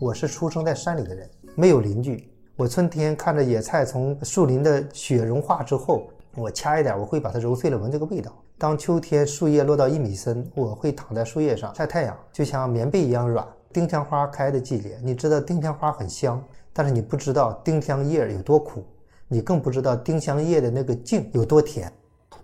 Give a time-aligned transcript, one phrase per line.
[0.00, 2.30] 我是出生在山里的人，没有邻居。
[2.54, 8.32] 我春天看着野菜从树林的雪融化之后，我掐一点，我会把它揉碎了闻这个味道。
[8.56, 13.44] 当秋天树叶落到一米深，我会躺在树叶上晒太阳，就像棉被一样软。
[13.72, 16.40] 丁香花开的季节，你知道丁香花很香，
[16.72, 18.84] 但是你不知道丁香叶有多苦，
[19.26, 21.92] 你更不知道丁香叶的那个茎有多甜。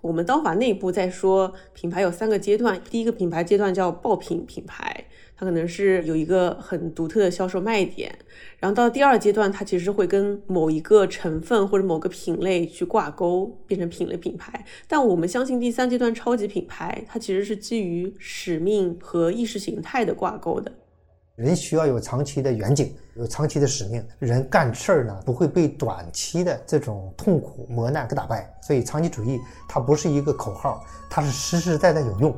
[0.01, 5.03] 我们刀法内部在说品牌有三个阶段，第一个品牌阶段叫爆品品牌，
[5.37, 8.13] 它可能是有一个很独特的销售卖点，
[8.57, 14.65] 然后到第二阶段，它其实会跟某一个成分或者某个品类去挂钩，变成品类品牌。
[14.87, 20.71] 但我们相信第三阶段超级品牌，它其实是基于使命和意识形态的挂钩的。
[21.35, 24.01] 人需要有长期的远景，有长期的使命。
[24.19, 28.49] 人干事儿呢，不会被短期的这种痛苦磨难给打败。
[28.61, 32.33] 所以，长期主义它不是一个口号，它是实实在在有用。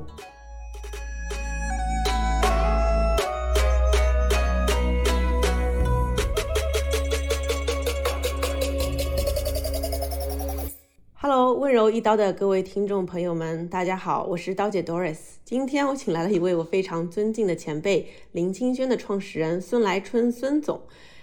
[11.57, 15.17] 温柔一刀的各位听众朋友们，大家好，我是刀姐 Doris。
[15.43, 20.79] 今天我请来了一位我非常尊敬的前辈，林清轩的创始人孙来春孙总。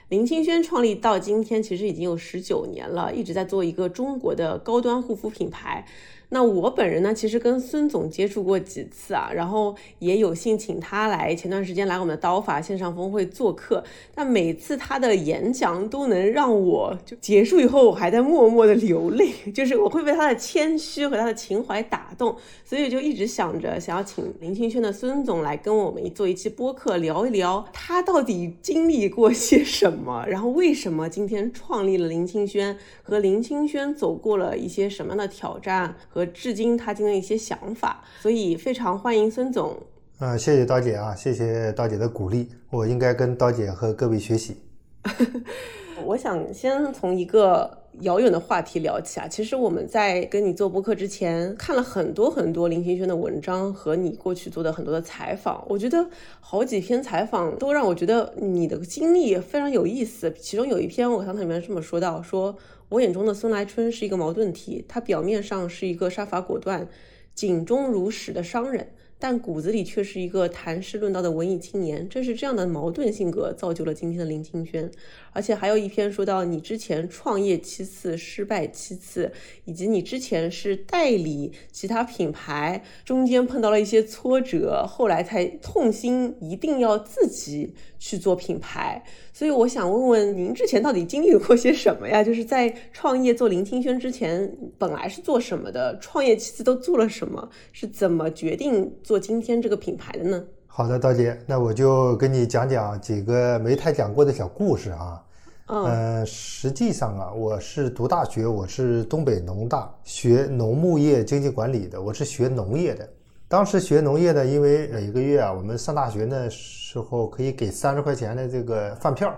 [0.08, 5.86] 林清轩创立到今天，其实已经有十九年了，一直在做一个中国的高端护肤品牌。
[6.30, 13.84] 那我本人呢，其实跟孙总接触过几次啊，然后也有幸请他来，前段时间来我们的刀法线上峰会做客。
[14.14, 36.23] 但每次他的演讲都能让我就结束以后，我还在默默的流泪， 就是我会被他的谦虚和他的情怀打动，所以就一直想着想要请林清轩的孙总来跟我们做一期播客，聊一聊他到底经历过些什么，然后为什么今天创立了林清轩，和林清轩走过了一些什么样的挑战和。
[36.26, 39.76] 至今他今的一些想法，所以非常欢迎孙总。
[40.20, 44.56] 嗯，谢谢刀姐啊，谢谢刀姐的鼓励，我应该跟刀姐和各位学习。
[46.06, 49.26] 我想先从一个遥远的话题聊起啊。
[49.26, 56.06] 其实我们在跟你做播客之前，看了很多很多林清轩的文章和你过去做的很多的采访，我觉得
[56.40, 60.32] 好几篇采访都让我觉得你的经历非常有意思。
[60.40, 62.56] 其中有一篇我看到里面这么说到说。
[62.94, 66.88] 我眼中的孙来春是一个矛盾体，他表面上是一个杀伐果断、
[67.34, 68.92] 警钟如石的商人。
[69.24, 74.90] 但骨子里却是一个谈诗论道的文艺青年，正是这样的矛盾性格造就了今天的林清轩。
[75.32, 79.32] 而且还有一篇说到你之前创业七次失败七次，
[79.64, 89.02] 以及你之前是代理其他品牌，中间碰到了一些挫折，后来才痛心一定要自己去做品牌。
[89.32, 92.22] 所以我想问问您之前到底经历过些什么呀？
[92.22, 95.98] 就是在创业做林清轩之前，本来是做什么的？
[95.98, 97.48] 创业七次都做了什么？
[97.72, 99.13] 是怎么决定做？
[99.14, 100.44] 做今天这个品牌的呢？
[100.66, 105.24] 好的，刀姐，那我就跟你讲讲几个没太讲过的小故事啊。
[105.66, 113.08] 嗯，实际上啊，我是读大学，我是东北农大学农牧业经济管理的，我是学农业的。
[113.46, 119.32] 当时学农业呢，因为每个月啊，我们上大学的时候可以给三十块钱的这个饭票，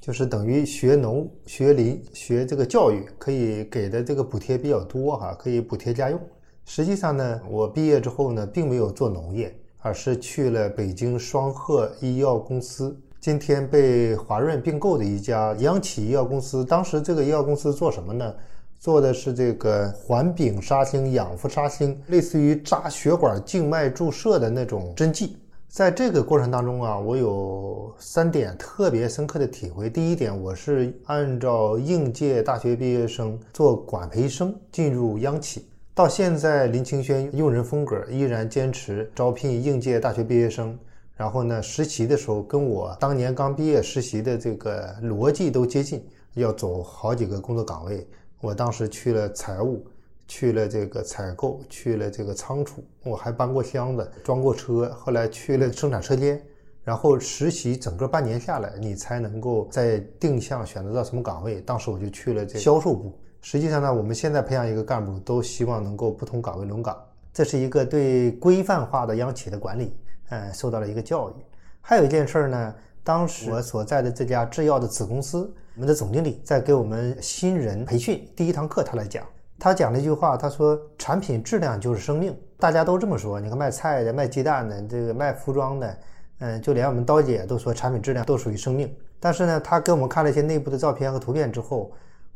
[0.00, 6.20] 就是等于学农、学林、学这个教育，可以给的这个补贴比较多哈，可以补贴家用。
[6.64, 16.64] 实际上呢，我毕业之后呢，并没有做农业，而是去了北京双鹤医药公司，今天被华润并购的一家央企医药公司。
[16.64, 18.34] 当时这个医药公司做什么呢？
[18.78, 25.36] 做的是这个环丙沙星、氧氟沙星，类似于扎血管静脉注射的那种针剂。
[25.68, 29.90] 在这个过程当中啊，我有三点特别深刻的体会。
[29.90, 35.66] 第一点，我是按照应届大学毕业生做管培生进入央企。
[36.00, 40.74] 到现在，林清轩用人风格依然坚持招聘应届大学毕业生。
[41.14, 46.02] 然后呢，实习的时候跟我当年刚毕业实习的这个逻辑都接近，
[46.32, 48.08] 要走好几个工作岗位。
[48.40, 49.84] 我当时去了财务，
[50.26, 54.90] 去了这个采购，去了这个仓储，我还搬过箱子，装过车。
[54.98, 56.40] 后来去了生产车间，
[56.82, 61.60] 然后实习整个半年下来，你才能够在定向选择到什么岗位。
[61.60, 63.12] 当时我就去了这销售部。
[63.42, 66.94] 实际上呢，我们现在培养一个干部，都希望能够不同岗位轮岗，
[67.32, 69.96] 这是一个对规范化的央企的管理，
[70.28, 71.32] 嗯，受到了一个教育。
[71.80, 79.24] 还有一件事呢，当时我所在的这家制药的子公司，我们的总经理在给我们新人培训第一堂课，他来讲，
[79.58, 85.98] 他讲了一句话，他说：“产品质量就是生命。”大家都这么说，你看卖菜的、卖鸡蛋的、这个卖服装的，
[86.40, 88.94] 嗯，就连我们刀姐都说产品质量都属于生命。
[89.18, 91.90] 但是呢，他给我们看了一些内部的照片和图片之后。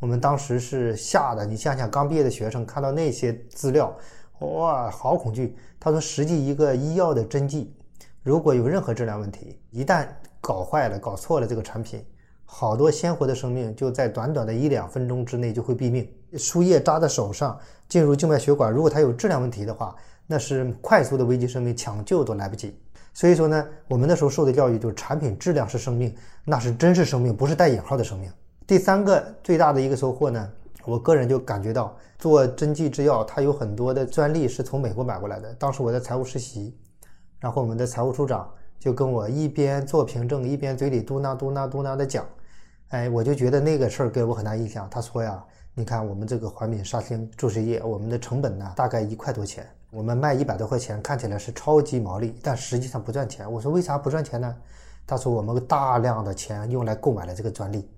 [0.05, 3.91] 我们当时是吓得，你想想，刚毕业的学生看到那些资料，
[4.41, 5.57] 哇，好恐惧。
[5.81, 7.75] 他说，实际一个医药的针剂，
[8.23, 10.07] 如果有任何质量问题，一旦
[10.43, 12.05] 搞坏了、搞错了这个产品，
[12.45, 16.07] 好多鲜活的生命就在短短的一两分钟之内就会毙命。
[16.37, 17.59] 输液扎在手上，
[17.89, 19.97] 进入静脉血管，如果它有质量问题的话，
[20.27, 22.79] 那是快速的危及生命，抢救都来不及。
[23.15, 26.15] 所以说呢，我们那时候受的教育就是产品质量是生命，
[26.45, 28.31] 那是真是生命，不是带引号的生命。
[28.67, 30.51] 第三个最大的一个收获呢，
[30.85, 35.53] 我个人就感觉到做针剂制药，它有很多的专利是从美国买过来的。
[35.55, 36.77] 当时我在财务实习，
[37.39, 42.25] 然后我们的财务处长就跟我一边做凭证，一边嘴里嘟囔嘟囔嘟囔的讲，
[42.89, 44.89] 哎，我就觉得那个事儿给我很大印象。
[44.91, 45.45] 他说呀。
[45.77, 53.53] 你看，我们这个环敏沙星注射液，我们的成本呢大概一块多钱，我们卖一百多块钱，看起来是超级毛利，但实际上不赚钱。
[53.53, 54.55] 我说为啥不赚钱呢？
[55.05, 57.91] 他说我们大量的钱用来购买了这个专利，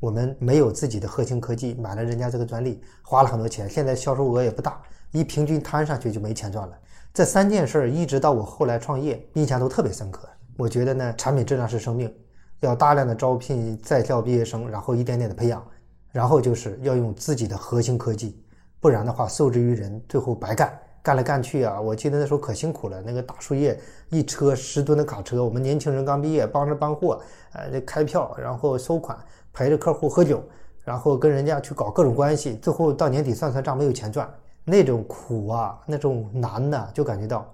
[0.00, 4.82] 我们没有自己的核心科技，买了人家这个专利，花了很多钱，现在销售额也不大，
[5.12, 6.76] 一平均摊上去就没钱赚了。
[7.12, 10.28] 这三件事儿一直到我后来创业，印象都特别深刻。
[10.56, 12.12] 我觉得呢，产品质量是生命，
[12.60, 15.64] 要大量的招聘在校毕业生，然后一点点的培养。
[16.12, 18.42] 然后就是要用自己的核心科技，
[18.80, 21.80] 不然的话受制于人，最后白干，干来干去啊！
[21.80, 27.22] 我记得那时候可辛苦了，那个大树叶一车十吨的卡车，我们年轻人刚毕业，帮着搬货，
[27.52, 29.16] 呃，这开票，然后收款，
[29.52, 30.42] 陪着客户喝酒，
[30.84, 34.28] 然后跟人家去搞各种关系，最后到年底算算账没有钱赚，
[34.64, 37.46] 那种苦啊，那种难呐，就感觉到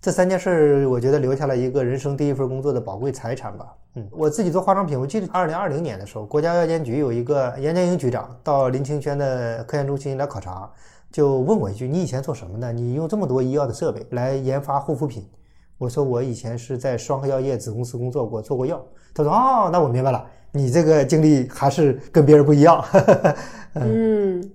[0.00, 3.74] 这三件事，我觉得留下了一个人生第一份工作的宝贵财产吧。
[3.94, 10.68] 嗯，我自己做化妆品，我记得二零二零年的时候，国家药监局有一个严建英局长到林清轩的科研中心来考察，
[11.12, 12.72] 就问我一句：“你以前做什么的？
[12.72, 15.24] 你用这么多医药的设备来研发护肤品？”
[15.78, 18.84] 我说：“我以前是在双和药业子公司工作过，做过药。”
[19.14, 22.82] 他说：“哦，那我明白了，你这个经历还是跟别人不一样。
[23.76, 24.50] ”嗯。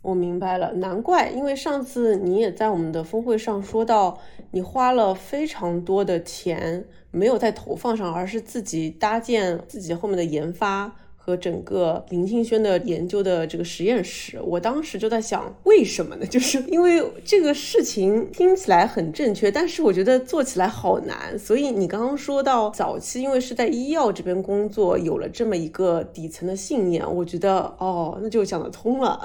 [0.00, 4.18] 我明白了，难怪，因为上次你也在我们的峰会上说到，
[4.52, 10.94] 你花了非常多的钱，没有在投放上，而是自己搭建自己后面的研发
[11.28, 14.40] 和整个林清轩的研究的这个实验室。
[14.40, 16.24] 我当时就在想，为什么呢？
[16.26, 21.38] 就是因为这个事情听起来很正确，但是我觉得做起来好难。
[21.38, 29.20] 所以你刚刚说到早期，因为是在医药这边工作，有了这么一个底层的信念，我觉得哦，那就想得通了。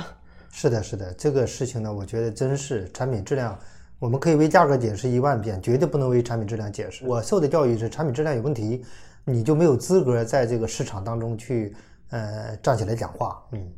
[0.52, 3.58] 是的，是的，这个事情呢，我觉得真是产品质量，
[3.98, 7.06] 我们可以为价格解释一万遍，绝对不能为产品质量解释。
[7.08, 8.84] 我受的教育是，产品质量有问题，
[9.26, 11.74] 你就没有资格在这个市场当中去，
[12.10, 13.44] 呃，站起来讲话。
[13.52, 13.74] 嗯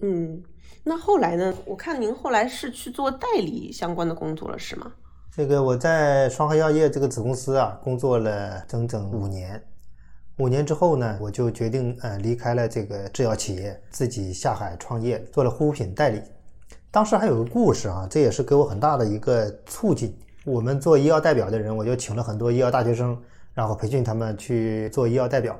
[0.00, 0.42] 嗯，
[0.82, 1.54] 那后来呢？
[1.64, 4.92] 我看您后来是去做代理相关的工作了，是吗？
[5.30, 9.62] 这个我在双和药业这个子公司啊，工作了整整五年。
[10.38, 16.20] 五年之后呢，我就决定呃离开了这个制药企业，自己下海创业，做了护肤品代理。
[16.90, 20.16] 当时还有个故事啊，这也是给我很大的一个促进。
[20.44, 23.16] 我们做医药代表的人，我就请了很多医药大学生，
[23.54, 25.58] 然后培训他们去做医药代表。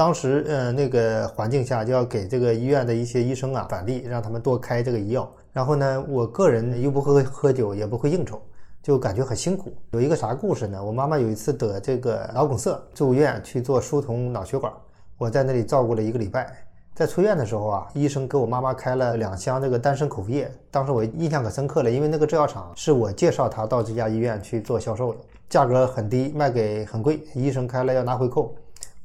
[0.00, 5.30] 当时呃那个环境下，就要给这个医院的一些医生啊返利，让他们多开这个医药。
[5.52, 8.40] 然后呢，我个人又不会喝酒，也不会应酬。
[8.82, 9.70] 就感觉很辛苦。
[9.90, 10.82] 有一个啥故事呢？
[10.82, 14.72] 我妈妈有一次得这个脑梗塞，住院去做疏通脑血管，
[15.18, 16.50] 我在那里照顾了一个礼拜。
[16.94, 20.50] 在出院的时候啊，医生给我妈妈开了两箱这个丹参口服液。
[20.70, 25.18] 当时我印象可深刻了，因为那个制药厂是我介绍他到这家医院去做销售的，
[25.50, 27.20] 价格很低，卖给很贵。
[27.34, 28.54] 医生开了要拿回扣。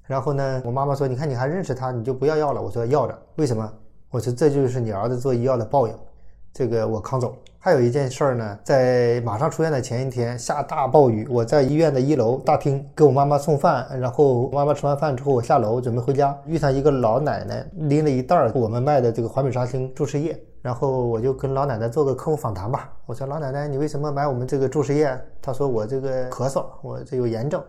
[0.08, 3.72] 然后呢，我妈妈说：“你看你还认识他，你就不要要了。”我说：“要着，为什么？”
[4.12, 5.94] 我说：“这就是你儿子做医药的报应。”
[6.54, 7.36] 这个我扛走。
[7.60, 22.94] 还有一件事儿呢，在马上出院的前一天下大暴雨，我在医院的一楼大厅给我妈妈送饭，然后妈妈吃完饭之后，我下楼准备回家，遇上一个老奶奶拎了一袋儿我们卖的这个环美沙星注射液，然后我就跟老奶奶做个客户访谈吧。
[23.08, 25.20] 我说老奶奶，你为什么买我们这个注射液？
[25.42, 27.62] 她说我这个咳嗽，我这有炎症。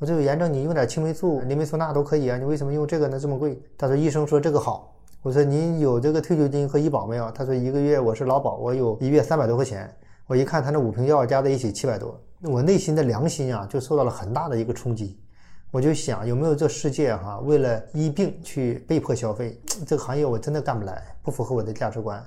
[0.00, 3.18] 我这有炎症，你用点青霉素、林霉素钠都可以啊，你为什么用这个呢？
[3.18, 3.60] 这么贵？
[3.76, 4.94] 他说医生说这个好。
[5.22, 7.28] 我说您有这个退休金和医保没有？
[7.32, 9.92] 他说一个月我是劳保，我有一月三百多块钱。
[10.28, 15.18] 我一看他那五瓶药加在一起七百多，我内心的良心啊就受到了很大的一个冲击。
[15.72, 22.24] 我就想有没有这世界哈，为了医病去被迫消费， 这个行业我真的干不来，不符合我的价值观。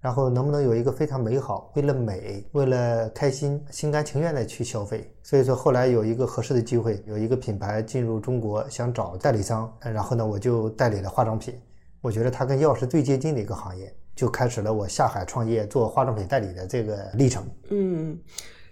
[0.00, 5.12] 然后能不能有一个非常美好，为了美，为了开心，心甘情愿的去消费？
[5.22, 11.54] 所以说后来有一个合适的机会，有一个品牌进入中国，想找代理商，然后呢我就代理了化妆品。
[12.00, 17.44] 我觉得它跟药是最接近的一个行业，就开始了我下海创业做化妆品代理的这个历程。
[17.70, 18.16] 嗯，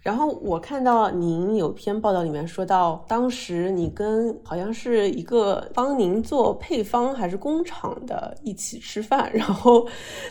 [0.06, 9.84] 然后我看到您有篇报道里面说到，当时你跟好像是一个帮您做配方还是工厂的一起吃饭， 然后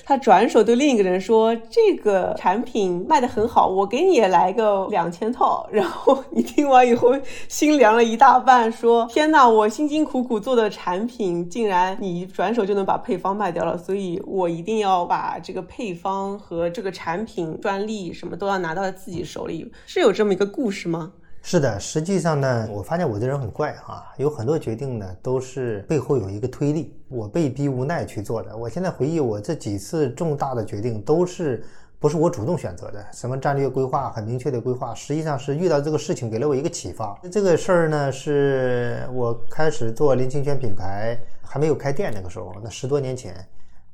[0.06, 5.68] 他转手对另一个人说：“这个产品卖的很好，我给你也来个两千套。
[5.74, 7.10] ”然后你听完以后
[7.50, 21.12] 心凉了一大半，说：“天哪，我辛辛苦苦做的产品，竟然你转手就能把配方卖掉了，所以我一定要把这个配方和这个产品专利什么都要拿到自己手里。”是有这么一个故事吗？
[21.48, 28.58] 是的，实际上呢，我发现我这人很怪啊，有很多决定呢都是背后有一个推力，我被逼无奈去做的。
[28.58, 31.64] 我现在回忆我这几次重大的决定，都是
[32.00, 37.16] 不是我主动选择的，什么战略规划很明确的规划，实际上是遇到这个事情给了我一个启发。
[37.32, 43.36] 这个事儿呢，是我开始做林清泉品牌还没有开店那个时候，那十多年前。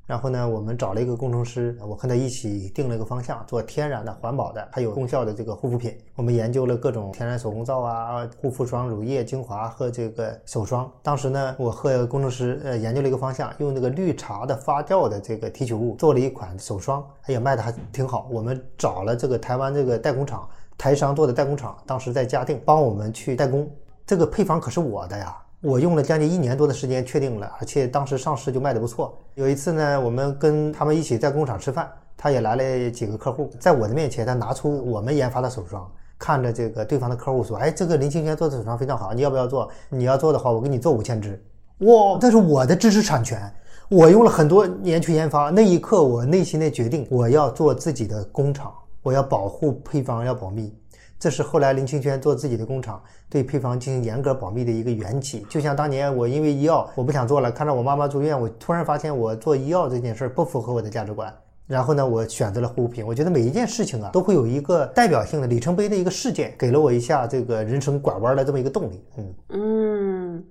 [0.08, 5.98] 然后呢，我们找了一个工程师，我和他一起定了一个方向，做天然的、环保的，还有功效的这个护肤品。
[6.15, 10.91] 我们研究了各种天然手工皂啊、护肤霜、乳液、精华和这个手霜。
[11.01, 18.27] 当时呢，我和工程师呃研究了一个方向，用那个绿茶的发酵的这个提取物做了一款手霜，也卖的还挺好。
[18.29, 20.46] 我们找了这个台湾这个代工厂，
[20.77, 23.70] 台商做的代工厂，当时在嘉定帮我们去代工。
[24.05, 25.38] 这个配方可是我的呀。
[25.62, 29.15] 我用了将近一年多的时间确定了，而且当时上市就卖的不错。
[29.36, 31.88] 有一次呢，我们跟他们一起在工厂吃饭，
[32.18, 35.88] 他也来了几个客户，在我的面前，他拿出我们研发的手霜，
[36.18, 39.70] 看着这个对方的客户说：“哎，这个林清轩做的手霜非常好，你要不要做？
[39.89, 41.39] 你要做的话，我给你做五千支。”
[41.86, 43.39] 哇，这是我的知识产权，
[43.88, 45.51] 我用了很多年去研发。
[45.51, 50.74] 那一刻，我内心的决定，我要做自己的工厂，我要保护配方，要保密。
[51.21, 52.99] 这是后来林清泉做自己的工厂，
[53.29, 55.45] 对配方进行严格保密的一个缘起。
[55.47, 61.31] 就像当年我因为医药我不想做了，看到我妈妈住院，我突然发现我做医药这件事不符合我的价值观。
[61.67, 63.05] 然后呢，我选择了护肤品。
[63.05, 69.05] 我觉得每一件事情啊，都会有一个代表性的里程碑的一个事件，给了我一下这个人生拐弯的这么一个动力。
[69.17, 70.43] 嗯嗯，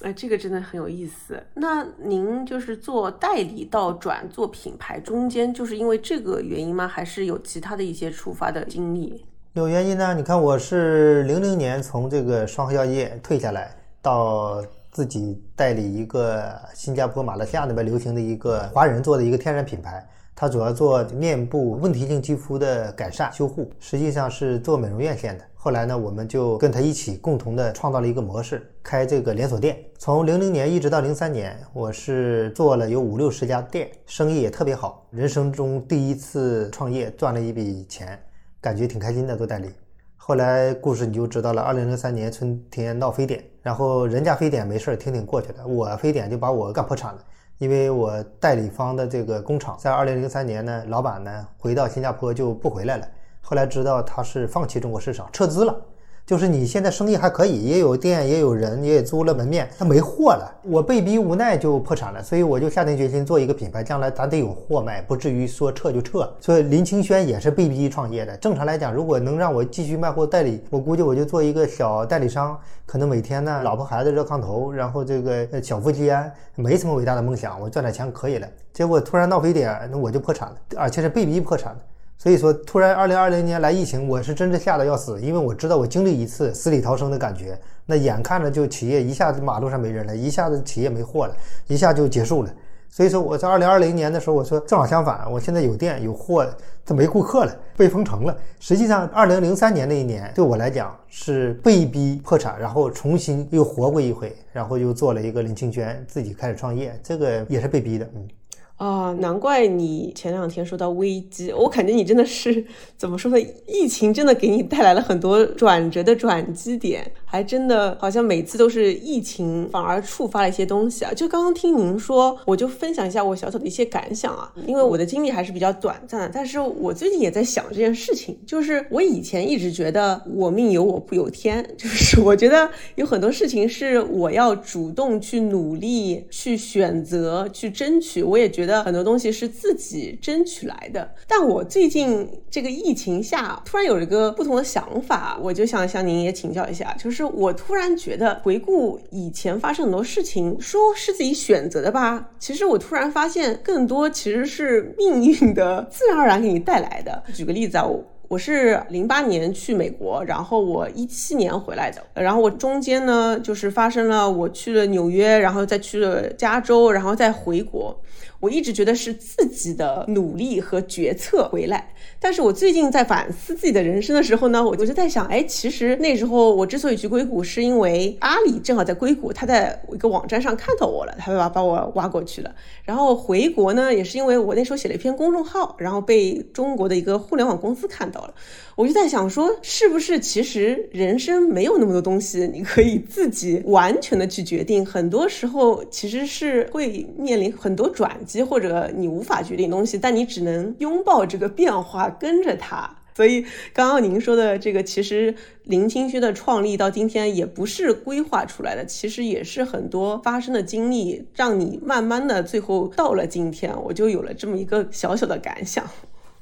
[0.00, 1.38] 哎，这个真的很有意思。
[1.52, 6.88] 那您就是做代理到转做品牌中间，就是因为这个原因吗？
[6.88, 9.22] 还是有其他的一些触发的经历？
[9.54, 13.70] 有原因呢，你看我是零零年从这个双核药业退下来，
[14.02, 25.44] 到自己代理一个新加坡、马来西亚那边流行的一个华人做的一个天然品牌，它主要做面部问题性肌肤的改善修护，实际上是做美容院线的。
[25.54, 29.78] 后来呢，我们就跟他一起共同的创造了一个模式，开这个连锁店。
[29.98, 38.18] 从零零年一直到零三年，我是做了有五六十家店，生意也特别好，人生中第一次创业赚了一笔钱。
[38.64, 39.68] 感觉挺开心的做代理，
[40.16, 41.60] 后来故事你就知道了。
[41.60, 45.66] 二零零三年春天闹非典，然后人家非典没事儿，挺挺过去的。
[45.66, 47.20] 我非典就把我干破产了，
[47.58, 53.06] 因为我代理方的这个工厂在二零零三年呢，老板呢回到新加坡就不回来了。
[53.42, 55.78] 后来知道他是放弃中国市场，撤资了。
[56.26, 66.26] 就是你现在生意还可以，也有店，也有人，也租了门面，他没货了，我被逼无奈就破产了，所以我就下定决心做一个品牌，将来咱得有货卖，不至于说撤就撤。
[66.40, 68.34] 所以林清轩也是被逼创业的。
[68.38, 78.48] 正常来讲，如果能让我继续卖货代理，我估计我就做一个小代理商，可能每天呢，老婆孩子热炕头，然后这个小富即安，没什么伟大的梦想，我赚点钱可以了。
[78.72, 81.80] 结果突然闹非典，那我就破产了，而且是被逼破产的。
[82.16, 87.58] 所以说，突然二零二零年来疫情，我是真的吓得要死，因为我知道我经历一次死里逃生的感觉。
[87.84, 92.50] 那眼看着就企业一下子马路上没人了，一下子企业没货了，一下就结束了。
[92.88, 96.48] 所以说我在二零二零年的时候，我说正好相反，我现在有店有货，
[96.82, 98.34] 这没顾客了，被封城了。
[98.58, 108.26] 实际上，二零零三年那一年对我来讲是被逼破产，然后重新又活过一回，然后又做了一个林清泉，自己开始创业，这个也是被逼的，嗯。
[108.76, 112.64] 啊，难怪你前两天说到危机，我感觉你真的是
[112.96, 113.38] 怎么说呢？
[113.68, 121.12] 疫情真的给你带来了很多转折的转机点，还真的好像每次都是疫情反而触发了一些东西啊。
[121.12, 138.64] 就刚刚听您说，我就分享一下我小小的一些感想啊，因为我的经历还是比较短暂的，但是我最近也在想这件事情，就是我以前一直觉得我命由我不由天，就是我觉得有很多事情是我要主动去努力、去选择、去争取，我也觉。
[138.64, 157.22] 得很多东西是自己争取来的，但我最近这个疫情下突然有一个不同的想法，我就想向您也请教一下，就是我突然觉得回顾以前发生很多事情，说是自己选择的吧，其实我突然发现更多其实是命运的自然而然给你带来的。
[157.32, 157.84] 举个例子啊。
[157.84, 158.04] 我。
[158.26, 162.02] 我是零八年去美国，然后我一七年回来的。
[162.14, 167.96] 然后我中间呢，就是发生了我去了纽约，然后再去了加州，然后再回国。
[168.44, 171.94] 我一直觉得是自己的努力和决策回来。
[172.20, 182.54] 但是我最近在反思自己的人生的时候呢，我我就在想，哎，其实那时候我之所以去硅谷，是因为阿里正好在硅谷，他在一个网站上看到我了，他把把我挖过去了。
[182.84, 188.34] 然后回国呢，也是因为我那时候写了一篇公众号，然后被中国的一个互联网公司看到了。
[188.76, 202.90] 我就在想说，是不是其实人生没有那么多东西你可以自己完全的去决定，很多时候其实是会面临很多转机，或者你无法决定东西，但你只能拥抱这个变化，跟着它。
[203.16, 215.88] 所以刚刚您说的这个，其实林清轩的创立到今天也不是规划出来的，其实也是很多发生的经历，让你慢慢的最后到了今天，我就有了这么一个小小的感想。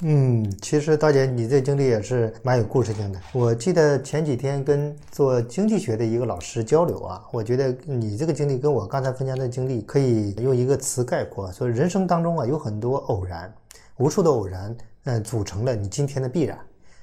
[0.05, 3.21] 嗯，其实大姐，你这经历也是蛮有故事性的。
[3.33, 13.55] 我记得前几天跟做经济学的一个老师交流啊，我觉得你这个经历跟我刚才分享的经历可以用一个词概括，说人生当中啊有很多偶然，
[13.99, 16.59] 无数的偶然，嗯，组成了你今天的必然。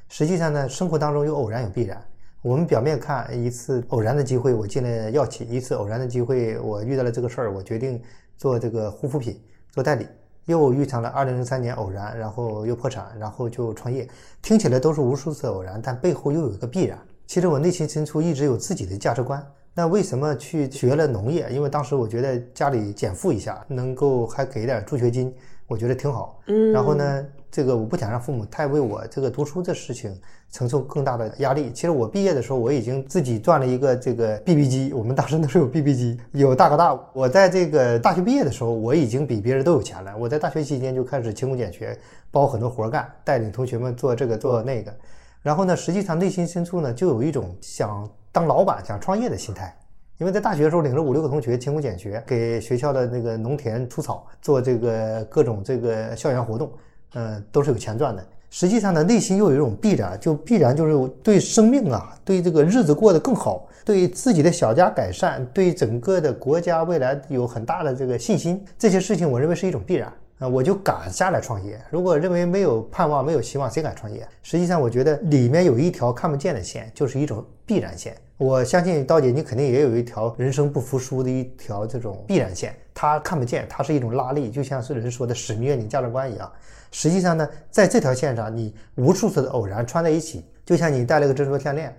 [0.09, 2.03] 实际上呢，生活当中有偶然有必然。
[2.41, 8.01] 我们表面看一次偶然的机会，我进了药企；一次偶然的机会，我遇到了这个事儿，我决定
[8.35, 9.41] 做这个护肤品
[9.71, 10.05] 做代理。
[10.49, 14.09] 又遇上了二零零三年偶然，然后又破产，然后就创业。
[14.41, 16.97] 听起来都是无数次偶然，但背后又有一个必然。
[17.27, 19.45] 其实我内心深处一直有自己的价值观。
[19.75, 21.47] 那为什么去学了农业？
[21.51, 25.31] 因为当时我觉得家里减负一下，能够还给点助学金，
[25.67, 26.41] 我觉得挺好。
[26.47, 27.25] 嗯，然后呢？
[27.51, 30.15] 这个我不想让父母太为我这个读书的事情
[30.51, 31.71] 承受更大的压力。
[31.73, 34.93] 其实我毕业的时候，我已经自己赚了一个这个 BB 机。
[34.93, 36.99] 我们当时那时候有 BB 机，有大哥大。
[37.13, 40.15] 我在这个大学毕业的时候，我已经比别人都有钱了。
[40.17, 41.97] 我在大学期间就开始勤工俭学，
[42.29, 44.93] 包很多活干，带领同学们做这个做那个。
[45.41, 49.75] 然后呢，实际上内心深处呢，就有一种想当老板、想创业的心态。
[50.19, 56.69] 因为在大学的时候，领着五六个同学勤工俭学，给学校的那个农田除草，做这个各种这个校园活动。
[57.13, 58.25] 嗯，都是有钱赚的。
[58.51, 68.63] 实际上呢，内心又有一种必然，就必然就是对生命啊，对这个日子过得更好，对自己的小家改善，对整个的国家未来有很大的这个信心。
[68.77, 71.79] 这些事情，我认为是一种必然啊，我就敢下来创业。
[71.91, 74.27] 如果认为没有盼望、没有希望，谁敢创业？
[74.41, 78.15] 实际上，我觉得里面有一条看不见的线，就是一种必然线。
[78.37, 86.51] 我相信刀姐，你肯定也有一条人生不服输的一条这种必然线，它看不见，它是一种拉力，就像是人说的使命、愿景、价值观一样。
[86.91, 91.95] 实际上呢，在这条线上，你无数次的偶然穿在一起，就像你戴了个珍珠项链，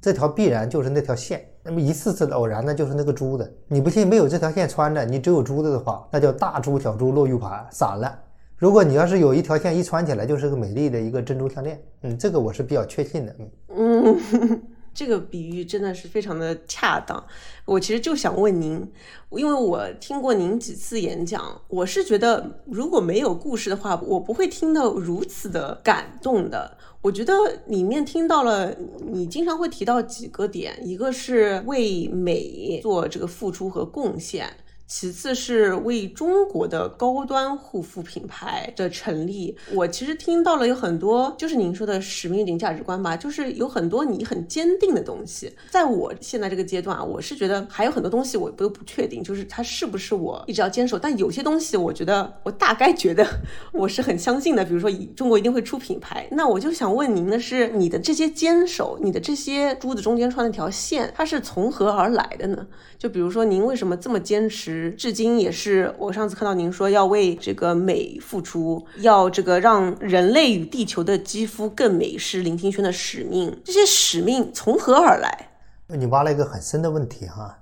[0.00, 1.44] 这条必然就是那条线。
[1.62, 3.56] 那么一次次的偶然呢，就是那个珠子。
[3.68, 8.18] 你不信，没有这条线穿着，你只有珠子的话，那叫大珠小珠落玉盘，散了。
[8.56, 11.80] 如果你要是有一条线一穿起来，就是个美丽的一个珍珠项链。
[12.02, 13.36] 嗯，这个我是比较确信的。
[13.76, 14.62] 嗯。
[14.94, 17.22] 这个比喻真的是非常的恰当。
[17.64, 18.86] 我其实就想问您，
[19.30, 26.78] 因为我听过您几次演讲，我是觉得如果没有故事的话，我不会听到如此的感动的。
[27.02, 27.34] 我觉得
[27.66, 28.74] 里面听到了
[29.10, 34.48] 你经常会提到几个点，一个是为美做这个付出和贡献。
[34.86, 45.50] 其次是为中国的高端护肤品牌的成立，我其实听到了有很多，就是您说的使命型价值观吧，就是有很多你很坚定的东西。
[45.70, 50.98] 在我现在这个阶段啊，我是觉得还有很多东西我都不确定，就是它是不是我一直要坚守。
[50.98, 53.26] 但有些东西，我觉得我大概觉得
[53.72, 54.62] 我是很相信的。
[54.64, 56.28] 比如说，中国一定会出品牌。
[56.30, 62.66] 那我就想问您的是，你的这些坚守，你的这些珠子中间穿的条线，它是从何而来的呢？
[62.98, 64.73] 就比如说，您为什么这么坚持？
[64.96, 73.54] 至今也是，我上次看到您说要为这个美付出，要这个让人类与地球的肌肤更美，是林清轩的使命。
[73.64, 75.48] 这些使命从何而来？
[75.88, 77.56] 你挖了一个很深的问题哈。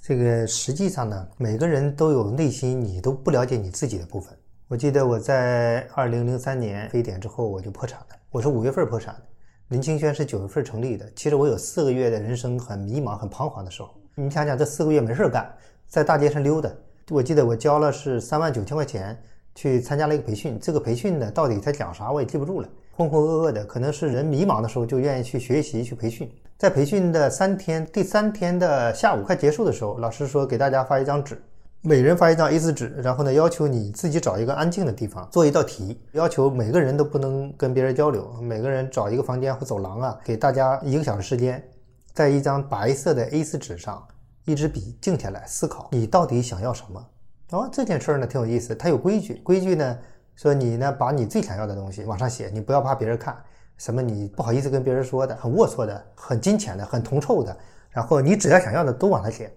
[0.00, 4.34] 这个实际上呢，每个人都有内心你都不了解你自己的部分。
[4.68, 9.22] 我记得我在二零零三年非典之后我就破产了，我是五月份破产的，
[9.68, 11.10] 林清轩是九月份成立的。
[11.14, 13.90] 其实我有四个月的人生很迷茫、很彷徨的时候。
[14.14, 15.48] 你想想，这四个月没事干。
[15.88, 16.70] 在大街上溜达，
[17.10, 19.18] 我记得我交了是三万九千块钱
[19.54, 20.58] 去参加了一个培训。
[20.60, 23.64] 这个培训呢，到底在讲啥我也记不住了，浑浑噩噩的。
[23.64, 26.30] 可能是人迷茫的时候就愿意去学习去培训。
[26.58, 31.40] 在培训的三天，第三天的下午快结束的时候，老师说给大家发一张纸，
[31.80, 41.62] 每人发一张 A4 纸，然后呢要求你自己找一个安静的地方做一道题，要求每个人都不能跟别人交流，每个人找一个房间或走廊啊，给大家一个小时时间，
[42.12, 44.06] 在一张白色的 A4 纸上。
[44.52, 47.06] 一支笔，静下来思考，你到底想要什么？
[47.50, 49.34] 哦，这件事儿呢挺有意思，它有规矩。
[49.44, 49.98] 规矩呢
[50.36, 53.36] 说你呢把你最想要的东西往上写，你不要怕别人看，
[53.76, 57.56] 什么你不好意思跟别人说的，很龌龊的，很金钱的，很铜臭的。
[57.90, 59.52] 然后你只要想要的都往上写。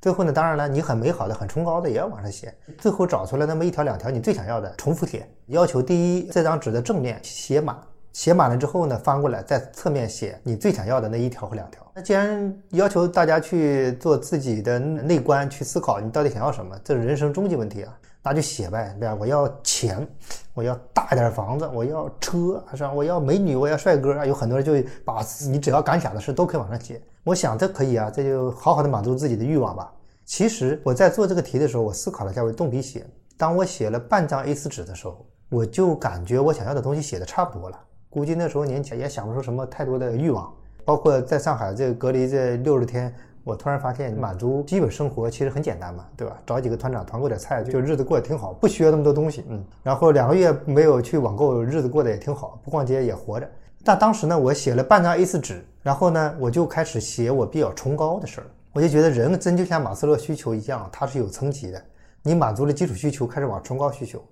[0.00, 2.54] 最后呢，当然了，你很美好的、很崇高的也要往上写。
[2.78, 5.28] 最后找出来那么一条两条你最想要的，重复写。
[5.46, 7.76] 要求第一，这张纸的正面写满，
[8.16, 11.86] 写满了之后呢，翻过来在侧面写你最想要的那一条和两条。
[11.94, 19.14] 那既然要求大家去做自己的内观，去思考你到底想要什么，这是人生终极问题啊，那就写呗，对吧？
[19.20, 20.08] 我要钱，
[20.54, 22.90] 我要大一点房子，我要车，是吧？
[22.90, 24.24] 我要美女，我要帅哥啊！
[24.24, 26.98] 有很多人就把你只要敢想的事都可以往上写。
[27.22, 29.92] 我想这可以啊，这就好好的满足自己的欲望吧。
[30.24, 33.06] 其实我在做这个题的时候，我思考了一下，我动笔写。
[33.36, 37.78] 当我写了半张 A4 纸的时候，我就感觉我想要的东西写的差不多了。
[38.16, 40.50] 估计那时候年轻也想不出什么太多的欲望。
[40.86, 46.34] 包括在上海这隔离这六十天，我突然发现满足基本生活其实很简单嘛，对吧？
[46.46, 49.44] 找几个团长团购点菜，就日子过得挺好，不需要那么多东西。
[49.50, 53.46] 嗯，然后两个月没有去网购，日子过得也挺好，不逛街也活着。
[53.84, 58.46] 但当时呢，我写了半张 A4 纸，然后呢，我就开始写我比较崇高的事儿。
[58.72, 61.78] 我就觉得人真就像马斯洛需求一样，它是有层级的。
[62.22, 64.24] 你满足了基础需求，开始往崇高需求。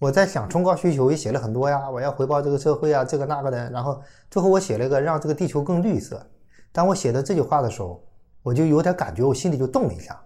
[0.00, 3.70] 我在想崇高需求也写了很多呀，我要回报这个社会啊，这个那个的。
[3.70, 6.26] 然后最后我写了一个让这个地球更绿色。
[6.72, 8.02] 当我写的这句话的时候，
[8.42, 10.18] 我就有点感觉，我心里就动了一下。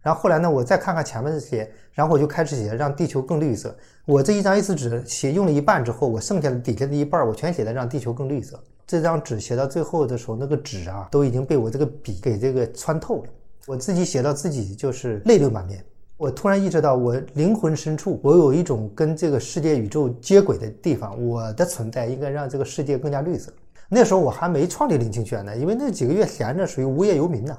[0.00, 3.76] 然后后来呢，我再看看前面这些，然后我就开始写让地球更绿色。
[4.04, 8.62] 我这一张 A4 纸写用了一半之后，我剩下的底下的一半我全写的让地球更绿色。
[8.86, 13.28] 这张纸写到最后的时候，那个纸啊都已经被我这个笔给这个穿透了。
[13.66, 15.84] 我自己写到自己就是泪流满面。
[16.18, 21.14] 我突然意识到，我灵魂深处，我有一种跟这个世界宇宙接轨的地方。
[21.22, 23.52] 我的存在应该让这个世界更加绿色。
[23.86, 27.54] 那时候我还没创立林清轩呢，因为那几个月闲着，属于无业游民呢。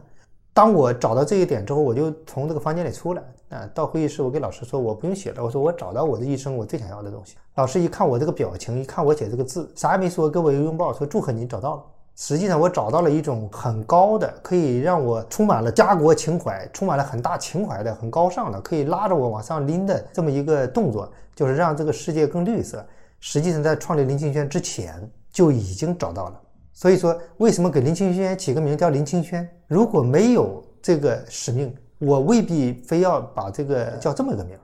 [0.56, 5.44] 当我找到这一点之后，我就从这个房间里出来，啊，到会议室，我给老师说，我不用写了。
[5.44, 7.36] 我说我找到我的一生我最想要的东西。
[7.58, 11.84] 老师一看我这个表情，一看我写这个字，啥也没说，给我一个拥抱，说祝贺你找到了。
[12.20, 22.84] 实际上，我找到了一种很高的，可以让我充满了家国情怀，充满了很大情怀的、很高尚的，可以拉着我往上拎的这么一个动作，就是让这个世界更绿色。
[23.20, 26.42] 实际上，在创立林清轩之前就已经找到了。
[26.74, 29.48] 所以说，为什么给林清轩起个名叫林清轩？
[29.68, 34.58] 如果没有这个使命，我未必非要把这个叫这么一个名。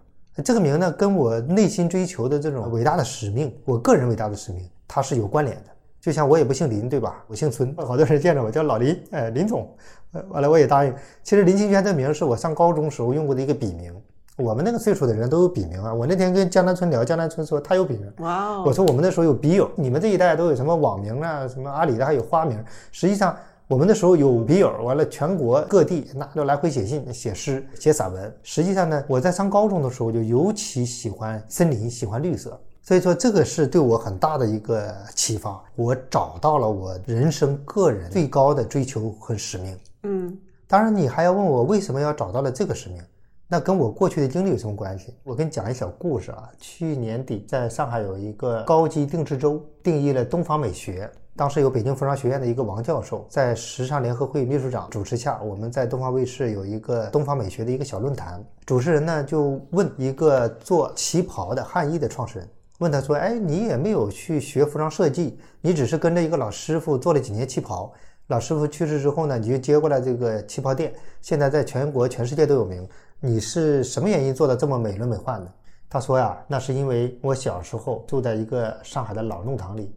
[0.43, 5.72] 这个名呢，跟我内心追求的这种伟大的使命，我个人伟大的使命，它是有关联的。
[6.03, 7.23] 就像我也不姓林，对吧？
[7.27, 9.73] 我姓孙， 好多人见着我叫老林，哎，林总，
[10.11, 10.93] 呃，完了我也答应。
[11.23, 13.95] 其实林清轩这名是我上高中时候用过的一个笔名。
[14.35, 15.93] 我们那个岁数的人都有笔名啊。
[15.93, 18.11] 我那天跟江南春聊，江南春说他有笔名。
[18.17, 18.63] 哇哦！
[18.65, 21.47] 我说我们那时候有笔友，你们这一代都有什么网名啊？
[21.47, 22.61] 什么阿里的还有花名。
[22.91, 23.33] 实际上
[23.69, 28.35] 我们那时候有笔友，完了全国各地那都来回写信、写诗、写散文。
[28.43, 32.59] 实际上呢，我在上高中的时候就尤其喜欢森林，喜欢绿色。
[32.83, 35.63] 所以说，这个是对我很大的一个启发。
[35.75, 39.79] 我找到了我人生个人最高的追求和使命。
[40.03, 43.01] 嗯，当然，你还要问我为什么要找到了这个使命？
[43.47, 45.13] 那跟我过去的经历有什么关系？
[45.23, 46.49] 我跟你讲一小故事啊。
[46.59, 51.09] 去年底，在上海有一个高级定制周，定义了东方美学。
[51.37, 58.43] 当时有北京服装学院的一个王教授，在时尚联合会秘书长主持下，我们在东方卫视有一个东方美学的一个小论坛。
[58.65, 62.49] 主持人呢就问一个做旗袍的汉衣的创始人。
[62.83, 67.93] 问他说：“哎，你也没有去学服装设计，你只是跟着一个老师傅做了几年旗袍。
[68.27, 72.85] 老师傅去世之后呢，你就接过来这个旗袍店，现在在全国、全世界都有名。
[73.21, 75.49] 你是什么原因做的这么美轮美奂的？”
[75.89, 79.95] 他说呀：“那是因为我小时候住在一个上海的老弄堂里，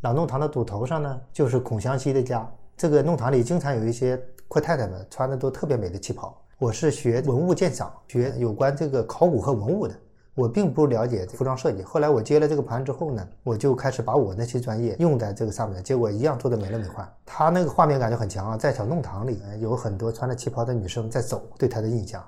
[0.00, 2.50] 老弄堂的堵头上呢就是孔祥熙的家。
[2.74, 6.34] 这个弄堂里经常有一些阔太太们穿的都特别美的旗袍。
[6.58, 9.94] 我是学文物鉴赏，学有关这个考古和文物的。”
[10.34, 17.06] 我并不了解服装设计，后来我接了这个盘之后呢，我就开始把我那些专业用在这个上面，结果一样做的美轮美奂。
[17.24, 22.20] 他那个画面感就很强啊，在小弄堂里有很多穿着旗袍的女生在走，对他的印象。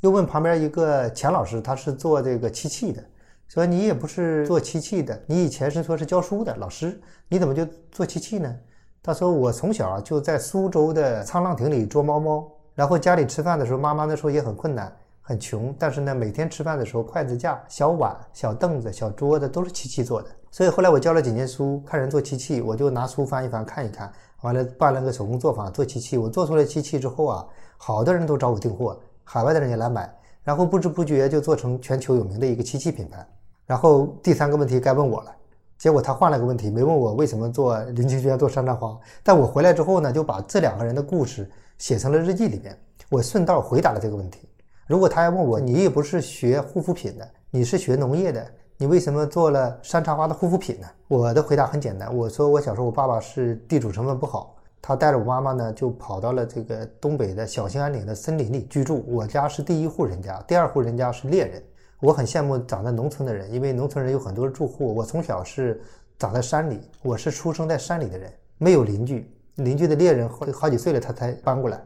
[0.00, 3.04] 又问旁边一个钱老师，他是做这个漆器的，
[3.46, 8.56] 说你也不是做漆器的，你以前是说是教书的老师，你怎么就做漆器呢？
[9.02, 14.90] 他说我从小就在苏州的沧浪亭里捉猫猫，然后家里吃饭的时候，妈妈那时候也很困难。
[15.20, 20.28] 很穷，但是呢，每天吃饭的时候，筷子架、小碗、小凳子、小桌子都是漆器做的。
[20.50, 26.18] 所以后来我教了几年书，看人做漆器，我就拿书翻一翻，看一看，完了办了个手工作坊做漆器。
[26.18, 33.24] 我做出来漆器之后啊，好多人都找我订货，海外的人也来买，然后不知不觉就做成全球有名的一个漆器品牌。
[33.64, 35.32] 然后第三个问题该问我了，
[35.78, 38.98] 结果他换了个问题，没问我为什么做林清轩做山楂花。
[39.22, 42.76] 但我回来之后呢，就把这两个人的故事写成了日记里面，
[43.08, 44.48] 我顺道回答了这个问题。
[44.90, 48.44] 如果他要问我，你也不是学护肤品的，你是学农业的，
[48.76, 50.88] 你为什么做了山茶花的护肤品呢？
[51.06, 59.04] 我的回答很简单，我说我小时候我爸爸是地主成分不好，他带着我妈妈呢就跑到了这个东北的小兴安岭的森林里居住。
[59.06, 61.62] 我家是第一户人家，第二户人家是猎人。
[62.00, 64.92] 我很羡慕长在农村的人，因为农村人有很多住户。
[64.92, 65.80] 我从小是
[66.18, 71.80] 长在山里，我是出生在山里的人，没有邻居，邻居的猎人好好几岁了他才搬过来。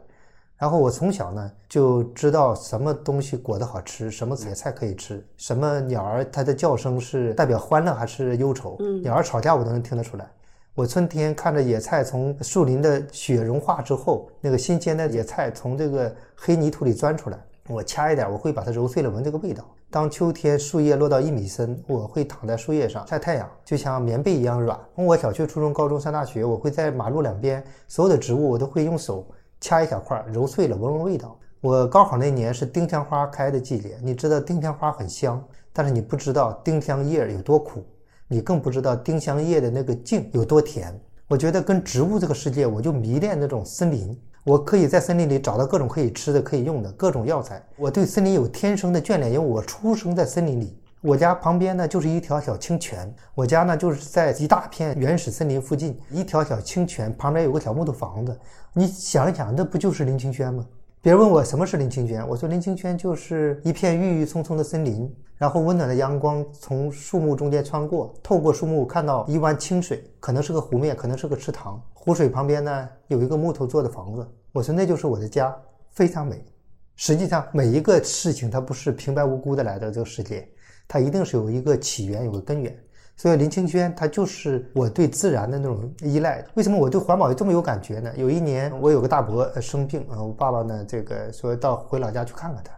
[0.64, 10.26] 然后我从小呢就知道什么东西裹得好吃，什么野菜可以吃，什么鸟儿它的叫声是代表欢乐还是忧愁，鸟儿吵架我都能听得出来。
[10.74, 19.62] 我春天看着野菜从树林的雪融化之后，那个新鲜的野菜从这个黑泥土里钻出来，我掐一点，我会把它揉碎了闻这个味道。
[19.90, 24.80] 当秋天树叶落到一米深，我会躺在树叶上晒太阳，就像棉被一样软。
[24.94, 29.26] 从我小学、初中、高中上大学，我会在马路两边所有的植物我都会用手。
[29.60, 31.38] 掐一小块，揉碎了，闻闻味道。
[31.60, 37.82] 我高考那年是丁香花开的季节，你知道丁香花很香，但是你不知道丁香叶有多苦，
[38.28, 40.94] 你更不知道丁香叶的那个茎有多甜。
[41.26, 44.14] 我觉得跟植物这个世界，我就迷恋那种森林。
[44.44, 47.66] 我可以在森林里找到各种可以吃的、可以用的各种药材。
[47.78, 50.78] 我对森林有天生的眷恋，因为我出生在森林里。
[51.04, 58.34] 我家旁边呢就是一条小清泉，我家呢就是在一大片原始森林附近，一条小清泉旁边有个小木头房子。
[58.72, 60.66] 你想一想，那不就是林清轩吗？
[61.02, 71.78] 别人问我什么是林清轩，我说林清轩就是一片郁郁葱葱的森林，然后温暖的阳光从树木中间穿过，透过树木看到一湾清水，可能是个湖面，可能是个池塘。
[71.92, 75.54] 湖水旁边呢有一个木头做的房子，我说那就是我的家，
[75.90, 76.42] 非常美。
[76.96, 80.48] 实际上每一个事情它不是平白无故的来到这个世界。
[80.86, 82.76] 它一定是有一个起源，有个根源，
[83.16, 86.44] 所以林清轩它就是我对自然的那种依赖。
[86.54, 88.12] 为什么我对环保这么有感觉呢？
[88.16, 92.72] 有一年我有个大伯生病，呃，我爸爸呢这个说到回老家去看看他，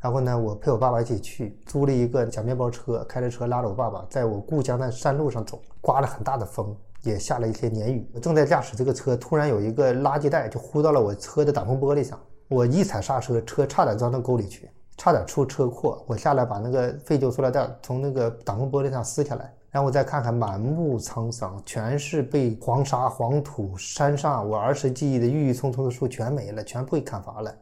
[0.00, 8.08] 然后呢我陪我爸爸一起去，租了一个小面包车，开着车拉着我爸爸在我故乡的山路上走，刮了很大的风，也下了一些年雨。
[8.14, 14.68] 我正在驾驶这个车，突然有一个垃圾袋就呼到了我车的挡风玻璃上，我一踩刹车，车差点钻到沟里去。
[14.96, 27.52] 差点出车祸，我下来把那个废旧塑料袋从那个挡风玻璃上撕下来，然后我再看看满目沧桑，全是被黄沙、黄土、山上我儿时记忆的郁郁葱葱的树全没了，全被砍伐了，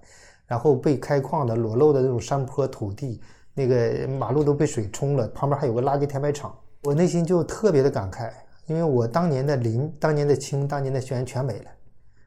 [0.47, 3.21] 然后被开矿的裸露的那种山坡土地，
[3.55, 8.31] 那个马路都被水冲了，旁边还有个垃圾填埋场，我内心就特别的感慨，
[8.67, 11.71] 因为我当年的林、当年的青、当年的轩全没了。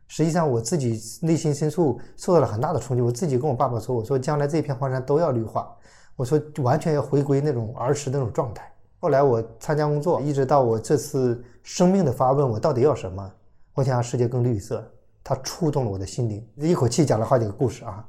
[0.08, 3.02] 实际上，我自己内心深处受到了很大的冲击。
[3.02, 5.68] 我自己跟我爸爸说：“我说将来这片荒山都要绿化，
[6.16, 13.32] 我说完全要回归那种儿时那种状态。”后来我参加工作，一直到我这次生命的发问，我到底要什么？
[13.74, 14.84] 我想让世界更绿色，
[15.24, 16.48] 它触动了我的心灵。
[16.56, 18.08] 一口气讲了好几个故事啊！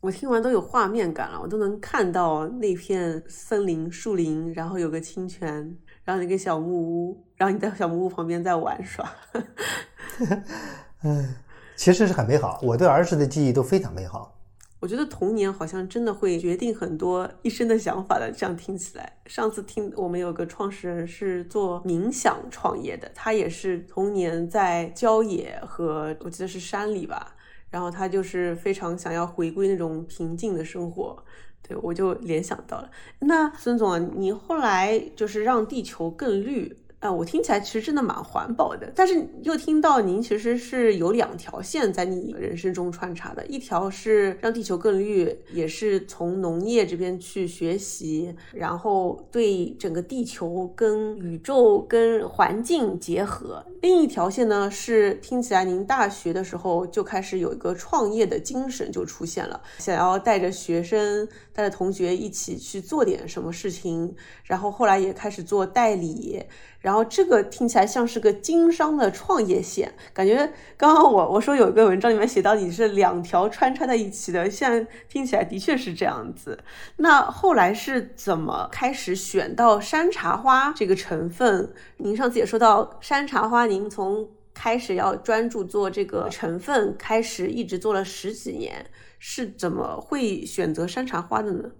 [0.00, 9.10] 我听完都有画面感了，我都能看到那片森林、树林，然后有个清泉，然后那个小木屋，然后你在小木屋旁边在玩耍。
[11.02, 11.34] 嗯，
[11.76, 12.60] 其实是很美好。
[12.62, 14.36] 我对儿时的记忆都非常美好。
[14.80, 18.32] 我觉得童年好像真的会决定很多一生的想法的。
[18.32, 27.34] 这样听起来，上次听我们有个创始人是做冥想创业的，他也是童年在郊野和我记得是山里吧，
[27.68, 31.22] 然后他就是非常想要回归那种平静的生活。
[31.62, 32.90] 对我就联想到了。
[33.18, 36.74] 那孙总，你后来就是让地球更绿。
[37.00, 61.26] 啊，我听起来其实真的蛮环保的，但是又听到您其实是有两条线在你人生中穿插的，一条是让地球更绿，也是从农业这边去学习，然后对整个地球跟宇宙跟环境结合；另一条线呢是听起来您大学的时候就开始有一个创业的精神就出现了，想要带着学生、
[61.60, 66.42] 带着同学一起去做点什么事情，然后后来也开始做代理。
[66.80, 76.58] 然后这个听起来像是个经商的创业线，感觉刚刚我我说有一个文章里面写到你是两条穿插在一起的，现在听起来的确是这样子。
[76.96, 81.70] 那后来是怎么开始选到山茶花这个成分？
[81.98, 88.86] 您上次也说到山茶花，您从开始要专注做这个成分开始，一直做了十几年，
[89.22, 91.70] 是怎么会选择山茶花的呢？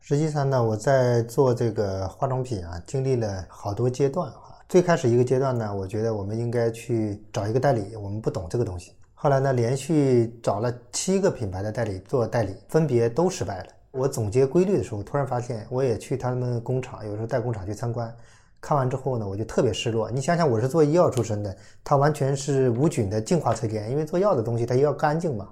[0.00, 4.58] 实际上呢，我在做这个化妆品啊，经历了好多阶段啊。
[4.68, 8.92] 最开始一个阶段呢，我觉得我们应该去找一个代理，我们不懂这个东西。
[9.14, 13.66] 后来呢，连续找了七个品牌的代理做代理，分别都失败了。
[13.92, 18.12] 我总结规律的时候，突然发现，我也去他们工厂，有时候带工厂去参观，
[18.60, 20.10] 看完之后呢，我就特别失落。
[20.10, 25.48] 你想想，我是做医药出身的，它完全是无菌的净化车间，因为做药的东西它要干净嘛。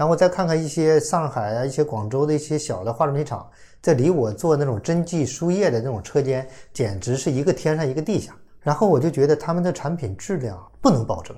[0.00, 3.46] 然后再看看一些上海啊、一些广州的一些小的化妆品厂。
[3.82, 8.34] 这离我做那种针剂输液的那种车间，简直是一个天上一个地下。
[8.60, 11.36] 然后我就觉得他们的产品质量不能保证，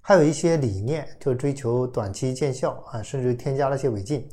[0.00, 4.28] 还有一些理念就追求短期见效啊，甚至添加了些违禁。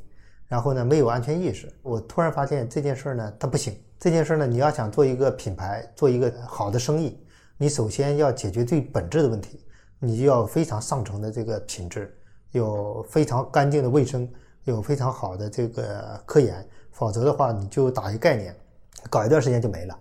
[0.48, 1.72] 然后呢，没有安全意识。
[1.84, 3.78] 我突然发现这件事呢，它不行。
[4.00, 7.24] 这件事呢，你要想做一个品牌，做一个好的生意，
[7.56, 9.64] 你首先要解决最本质的问题，
[10.00, 12.12] 你就要非常上乘的这个品质，
[12.54, 14.28] 有非常干净的卫生，
[14.64, 16.66] 有非常好的这个科研。
[16.92, 18.56] 否则的话，你就打一概念，
[19.10, 20.00] 搞一段时间就没了。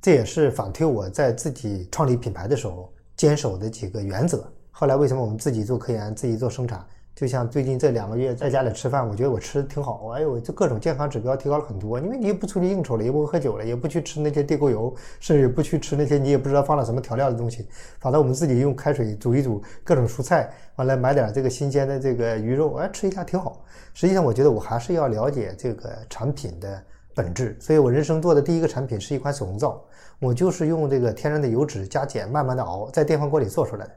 [0.00, 4.46] 这也是反推我在自己创立品牌的时候坚守的几个原则。
[4.70, 6.86] 后来为什么我们自己做科研，自己做生产？
[7.14, 10.08] 就像最近这两个月在家里吃饭，我觉得我吃的挺好。
[10.08, 12.00] 哎呦，这各种健康指标提高了很多。
[12.00, 17.68] 因为你也不出去应酬了，也不喝酒了，也不去吃那些地沟油，甚至也不去吃那些你也不知道放了什么调料的东西。
[18.00, 23.64] 反正我们自己用开水煮一煮各种蔬菜，完了买点这个新鲜的这个鱼肉，哎，吃一下挺好。
[23.92, 26.82] 实际上，我觉得我还是要了解这个产品的
[27.14, 27.56] 本质。
[27.60, 29.80] 所以我人生做的第一个产品是一款手工皂，
[30.18, 33.92] 我就是用这个天然的油脂加碱慢慢的熬，在电饭锅里做出来的。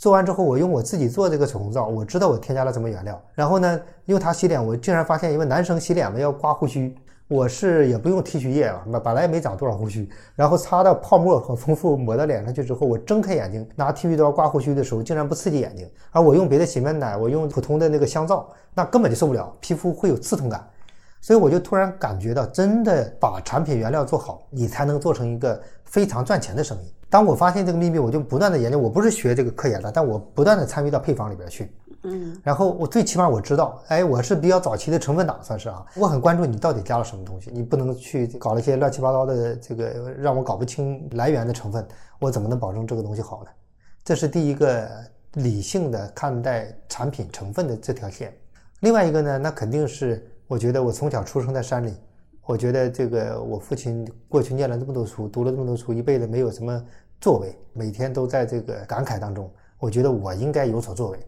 [0.00, 3.20] 做完之后，我用我自己做这个手工皂，我知道我添加了什么原料。
[3.34, 6.96] 然后呢，用它洗脸，我竟然发现，因为男生洗脸嘛要刮胡须，
[7.28, 10.08] 我是也不用剃须液啊，本来也没长多少胡须。
[10.34, 15.86] 然后擦的泡沫很丰富，抹到脸上去之后，我睁开眼睛拿剃须刀刮胡须的时候，竟然不刺激眼睛。
[16.12, 20.66] 而我用别的洗面奶，我用普通的那个香皂，那根本就受不了，皮肤会有刺痛感。
[21.20, 26.90] 所以我就突然感觉到，真的把产品原料做好，你才能做成一个非常赚钱的生意。
[27.10, 28.78] 当我发现这个秘密，我就不断的研究。
[28.78, 31.70] 我不是学这个科研的，但我不断的参与到配方里边去。
[32.04, 35.84] 嗯，然后我最起码我知道，哎，我是比较早期的成分党，算是啊。
[35.96, 41.86] 我很关注你到底加了什么东西，你不能去搞了一些乱七八糟的这个让我搞不清来源的成分，
[42.20, 43.50] 我怎么能保证这个东西好呢？
[44.04, 44.88] 这是第一个
[45.34, 48.32] 理性的看待产品成分的这条线。
[48.80, 51.92] 另外一个呢，那肯定是我觉得我从小出生在山里。
[52.46, 56.84] 我觉得这个我父亲过去念了这么多书，读了这么多书，一辈子没有什么
[57.20, 59.48] 作为，每天都在这个感慨当中。
[59.78, 61.18] 我觉得我应该有所作为，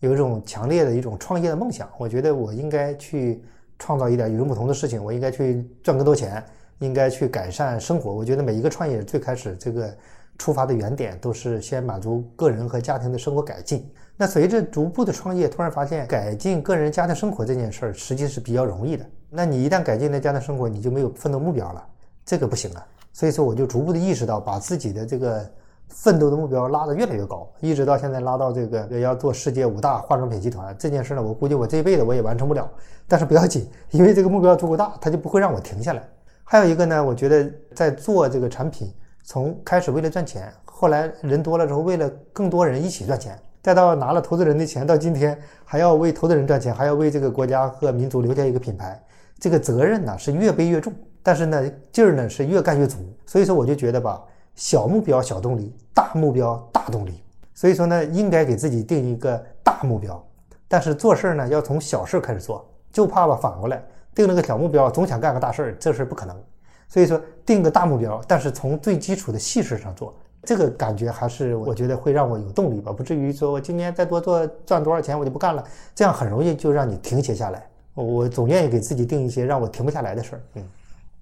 [0.00, 1.88] 有一种强烈的一种创业的梦想。
[1.98, 3.42] 我觉得我应该去
[3.78, 6.42] 创造一点与众不同的事情，我应该去赚更多钱，
[6.80, 8.12] 应该去改善生活。
[8.12, 9.96] 我觉得每一个创业最开始这个
[10.36, 13.88] 出发的原点都是先满足个人和家庭的生活改进。
[14.16, 19.06] 那随着逐步的创业，突然发现改进个人家庭生活这件事儿实际是比较容易的。
[19.34, 21.82] 那你一旦改进了家庭生活，你就没有奋斗目标了，
[22.22, 22.86] 这个不行啊。
[23.14, 25.42] 所以说，我就逐步的意识到，把自己的这个
[25.88, 32.70] 奋斗的目标拉得越来越高，一直到现在拉到这个要做世界五大化妆品集团这件事呢，我估计我这辈子我也完成不了。
[33.08, 36.06] 但是不要紧，因为这个目标足够大，它就不会让我停下来。
[36.44, 38.92] 还有一个呢，我觉得在做这个产品，
[39.24, 49.02] 从开始为了赚钱，后来人多了之后，为了更多人一起赚钱，再到拿了投资人的钱，到今天还要为投资人赚钱，还要为这个国家和民族留下一个品牌。
[49.42, 52.98] 这个责任呢是越背越重，但是呢劲儿呢是越干越足。
[53.26, 54.22] 所以说我就觉得吧，
[54.54, 57.20] 小目标小动力，大目标大动力。
[57.52, 60.24] 所以说呢，应该给自己定一个大目标，
[60.68, 66.40] 但是做事儿呢要从小事开始做，就怕吧反过来定了个小目标，总想干个大事儿，这事不可能。
[66.86, 75.64] 所以说定个大目标，但是从最基础的细事上做，这个感觉还是我觉得会让我有动力吧，不至于说我今年再多做赚多少钱我就不干了，
[75.96, 77.66] 这样很容易就让你停歇下来。
[77.94, 80.42] 我总愿意给自己定一些让我停不下来的事儿。
[80.54, 80.68] 嗯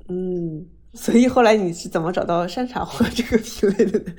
[0.09, 4.12] 嗯，所以后来你是怎么找到山茶花这个品类的呢？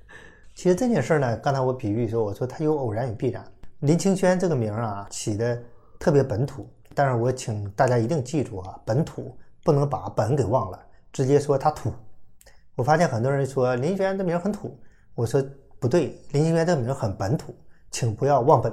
[0.54, 3.44] 其实这件事儿呢，刚才我比喻说，我说它有偶然与必然。
[3.80, 5.60] 林清轩这个名儿啊，起的
[5.98, 10.78] 特别本土，但是我请大家一定记住啊，本土不能把本给忘了，
[11.12, 11.92] 直接说它土。
[12.76, 14.78] 我发现很多人说林清轩这名很土，
[15.14, 15.44] 我说
[15.78, 17.54] 不对，林清轩这个名很本土，
[17.90, 18.72] 请不要忘本。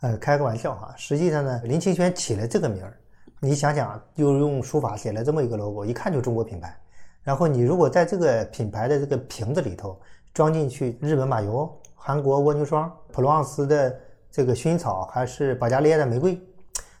[0.00, 2.94] 呃，开个玩笑哈，实际上呢，林清轩起了这个名儿，
[3.40, 6.76] 你想想，又用书法写了这么一个 logo，一看就中国品牌。
[7.22, 9.98] 然后你如果在这个品牌的这个瓶子里头
[10.34, 13.98] 装进去日本马油、韩国蜗牛霜、普罗旺斯的
[14.30, 16.38] 这个薰衣草，还是保加利亚的玫瑰，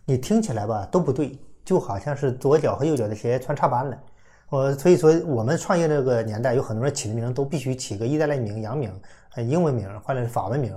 [0.06, 3.98] 你听起来吧都不对，就好像是左脚和右脚的鞋穿插班了。
[4.48, 8.90] 我所以说，我们创业这个年代，有很多人起的名都必须起个意大利名、洋名、
[9.34, 10.74] 呃英文名或者是法文名。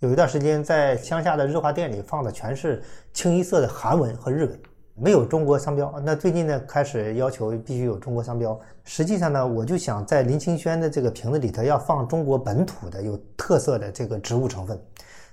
[0.00, 2.82] 有一段时间，在乡下的日化店里放的全是
[3.14, 4.60] 清一色的韩文和日文，
[4.94, 5.90] 没有中国商标。
[6.04, 8.60] 那最近呢，开始要求必须有中国商标。
[8.84, 14.78] 实际上呢，我就想在林清轩的这个瓶子里头要放中国本土的有特色的这个植物成分。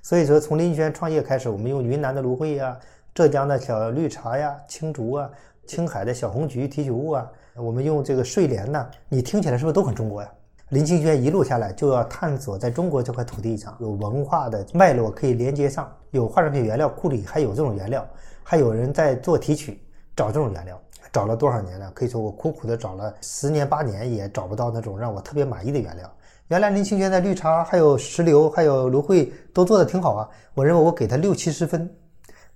[0.02, 2.80] 所以说，从林清轩创业开始，我们用云南的芦荟呀、
[3.14, 5.30] 浙江的小绿茶呀、青竹啊、
[5.68, 10.32] 青海的小红菊提取物啊，我们用这个睡莲呢，你听起来是不是都很中国呀？
[10.74, 18.04] 林清轩一路下来就要探索在中国这块土地上有文化的脉络可以连接上，有化妆品原料库里还有这种原料，
[18.42, 19.80] 还有人在做提取
[20.16, 20.82] 找这种原料。
[21.12, 21.92] 找了多少年了？
[21.94, 26.12] 可以说我苦苦的找了十年八年，也找不到那种让我特别满意的原料。
[26.48, 31.88] 原来林清玄在绿茶、还有石榴、还有芦荟都做的挺好啊，我认为我给他六七十分，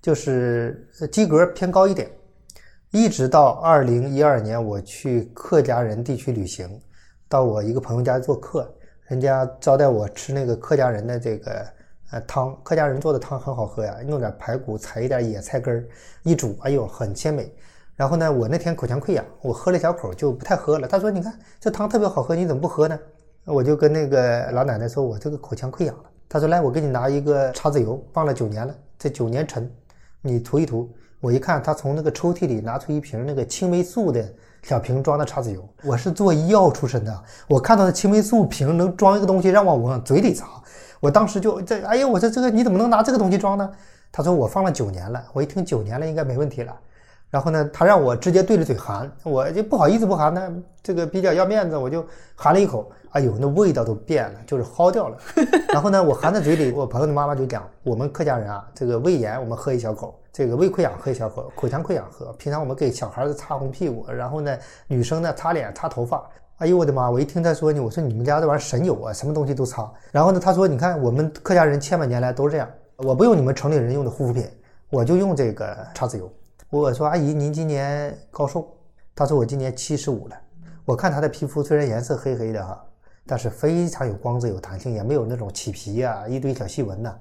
[0.02, 2.10] 就是及格偏高一点。
[2.90, 6.68] 一直到二零一二年，我去客家人地区旅行，
[7.30, 8.74] 到我一个朋友家做客，
[9.08, 11.68] 人家招待我吃那个客家人的这个
[12.12, 15.86] 呃汤，客家人做的汤很好喝呀，弄点排骨，采一点野菜根儿，
[16.24, 17.52] 一煮，哎呦，很鲜美。
[17.96, 20.88] 然后呢，我那天口腔溃疡，我喝了小口就不太喝了。
[20.88, 23.00] 他说：“你看这汤特别好喝，你怎么不喝呢？”
[23.44, 29.68] 我就跟那个老奶奶说：“我这个口腔溃疡了。”他说：“来，我给你拿一个茶籽油，放了九年了，这九年陈，
[30.22, 30.88] 你涂一涂。”
[31.20, 34.24] 我一看，他从那个抽屉里拿出一瓶那个青霉素的
[34.68, 35.66] 小瓶装的茶籽油。
[35.82, 40.46] 我是做医药出身的，我看到的青霉素瓶能装一个东西让我往嘴里砸，
[41.00, 43.72] 我当时就这，哎呀，我说这个你怎么能拿这个东西装呢？
[44.12, 45.24] 他说我放了九年了。
[45.32, 46.76] 我一听九年了，应该没问题了。
[47.30, 52.06] 然后呢，他让我直接对着嘴含，我就不好意思不含呢，这个比较要面子，我就
[52.36, 52.92] 含了一口。
[53.12, 55.18] 哎呦，那味道都变了，就是薅掉了。
[55.70, 62.32] 然后呢，我含在嘴里，我朋友的妈妈就讲，我们客家人啊，这个胃炎我们喝一小口，这个胃溃疡喝一小口，口腔溃疡喝。
[62.34, 64.56] 平常我们给小孩子擦红屁股，然后呢，
[64.88, 66.24] 女生呢擦脸擦头发。
[66.58, 67.10] 哎呦我的妈！
[67.10, 69.90] 我一听他说你，我说你们家这玩意儿神有啊，什么东西都擦。
[70.12, 74.46] 然后呢，他说你看我们客家人千百年来都是这样，我不用你们城里人用的护肤品，
[74.90, 76.30] 我就用这个茶籽油。
[76.70, 78.68] 我说阿姨，您今年高寿？
[79.16, 80.36] 她说我今年七十五了。
[80.84, 82.86] 我看她的皮肤虽然颜色黑黑的哈，
[83.26, 87.16] 但是非常有光泽、有弹性，也没有那种起皮呀、一堆小细纹呐。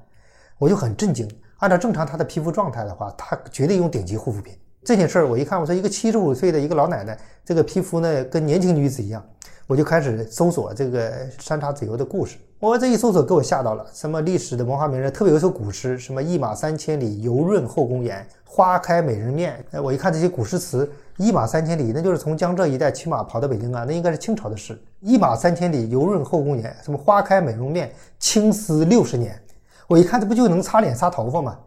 [0.59, 1.29] 我就很震惊。
[1.59, 4.53] 按照正常她的皮肤状态的话，她绝对用顶级护肤品。
[4.85, 9.25] 这件事儿我一看，我说一个七十五岁的一个老奶奶，这个皮肤呢跟年轻女子一样。
[9.67, 12.39] 我就开始搜索这个山茶籽油的故事。
[12.59, 18.27] 我这一搜索给我吓到了，什么历史的文化名人，特别有一首古诗，什么一马三千里，油润后宫颜。
[18.45, 24.81] 花开美人面，哎，我一看这些古诗词，一马三千里，那就是从江浙一带骑马跑到北京啊，那应该是清朝的诗。
[25.01, 29.39] 一马三千里，油润后宫颜，什么花开美人面，青丝六十年。
[29.87, 31.59] 我一看，这不就能擦脸擦头发吗？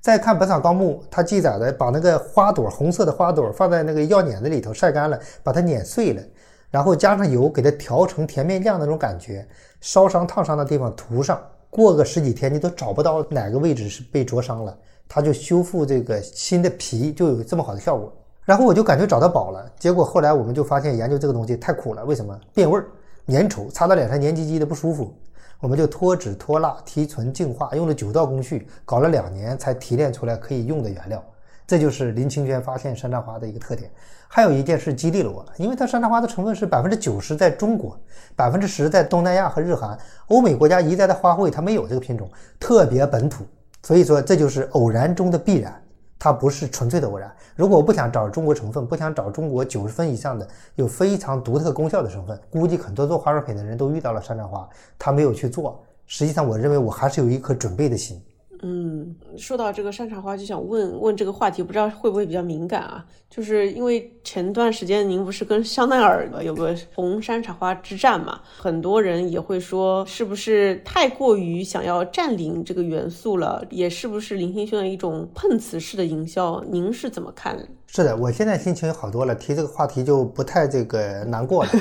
[0.00, 6.22] 再看《本草纲目》，它记载的，把那个花朵，红色的花朵放在那个药碾子里头晒干了，把它碾碎了，
[6.70, 9.44] 然后加上油，给它调成甜面酱那种感觉，
[9.86, 14.76] 烧伤烫伤的地方涂上，过个十几天，你都找不到哪个位置是被灼伤了。
[15.08, 18.12] 它就修复这个新的皮，就有这么好的效果。
[18.44, 19.64] 然后我就感觉找到宝了。
[19.78, 22.36] 结果后来我们就发现研究这个东西太苦了，为什么？
[22.52, 22.88] 变味儿、
[23.28, 25.14] 粘稠，擦到脸上黏唧唧的不舒服。
[25.60, 31.22] 我们就脱脂、脱蜡、提纯、净化，用了九道工序，搞了两年才提炼出来可以用的原料。
[31.64, 33.88] 这就是林清轩发现山茶花的一个特点。
[34.36, 37.98] 还有一件事激励了我，因为它山茶花的成分是百分之九十在中国，
[38.36, 42.28] 百分之十在东南亚和日韩、欧美国家一带的花卉，它没有这个品种，
[42.60, 43.46] 特别本土。
[43.82, 45.82] 所以说，这就是偶然中的必然，
[46.18, 47.34] 它不是纯粹的偶然。
[47.54, 54.68] 如果我不想找中国成分，不想找中国九十分以上的有非常独特功效的成分，估计很多做化妆品的人都遇到了山茶花，
[54.98, 55.82] 他没有去做。
[56.04, 58.22] 实际上，我认为我还是有一颗准备的心。
[58.62, 63.04] 嗯，说到这个山茶花，就想问问这个话题，不知道会不会比较敏感啊？
[63.28, 76.64] 就是因为前段时间您不是跟香奈儿有个红山茶花之战嘛，很多人也会说是不是太过于想要占领这个元素了，也是不是林清轩的一种碰瓷式的营销？
[76.70, 77.58] 您是怎么看？
[77.88, 81.70] 是的，我现在心情好多了，提这个话题就不太这个难过了。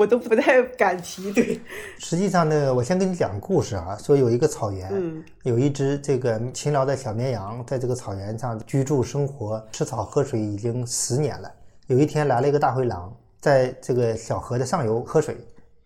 [0.00, 1.30] 我都不太敢提。
[1.30, 1.60] 对，
[1.98, 3.98] 实际上呢，我先跟你讲个故事啊。
[4.02, 4.90] 说有一个草原，
[5.42, 11.52] 有一只这个勤劳的小绵羊，在这个草原上居住生活，吃草喝水已经十年了。
[11.88, 15.36] 有一天来了一个大灰狼，在这个小河的上游喝水。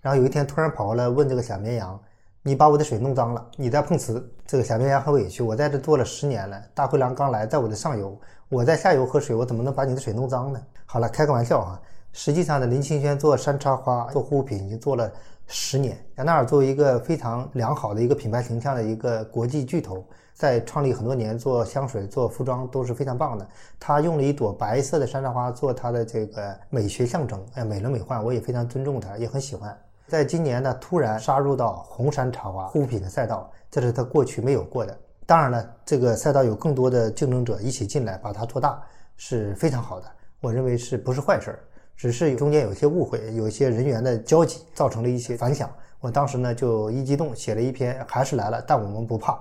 [0.01, 2.01] 然后有一天突然跑过来问这个小绵羊
[2.41, 8.17] ：“你把我的水弄脏了，你在碰瓷。”这个小绵羊很委屈：“我在这做了十年了，大灰狼刚来，在我的上游，
[8.49, 11.81] 我在下游喝水，我怎么能把你的水弄脏呢？”好了，开个玩笑啊。
[12.17, 15.13] 实际上呢，林清轩做山茶花、做护肤品已经做了
[15.49, 15.99] 十年。
[16.17, 20.03] 香奈儿作为一个非常良好的一个品牌形象的一个国际巨头，
[20.33, 23.45] 在创立很多年做香水、做服装都是非常棒的。
[23.81, 29.77] 他用了一朵白色的山茶花做他的这个美学象征，哎，美轮美奂，我也非常尊重他，也很喜欢。
[30.07, 34.97] 在今年呢，突然杀入到红山茶花护肤品的赛道，这是他过去没有过的。
[35.27, 38.81] 当然了，这个赛道有更多的竞争者一起进来，把它做大
[39.17, 40.07] 是非常好的。
[40.41, 41.59] 我认为是不是坏事儿？
[41.97, 45.71] 只是中间有些误会，有一些人员的交集，造成了一些反响。
[46.01, 49.39] 我当时呢就一激动，写了一篇，还是来了，但我们不怕。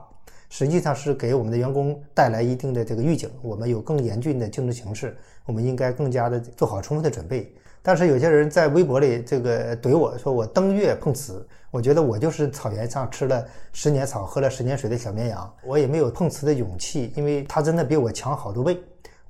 [0.50, 7.52] 实际上是给我们的员工带来一定的这个预警，我们有更严峻的竞争形势，我们应该更加的做好充分的准备。
[7.82, 18.80] 但是有些人在微博里这个怼我说我登月碰瓷，我觉得我就是草原上吃了十年草、喝了十年水的小绵羊，我也没有碰瓷的勇气，因为他真的比我强好多倍。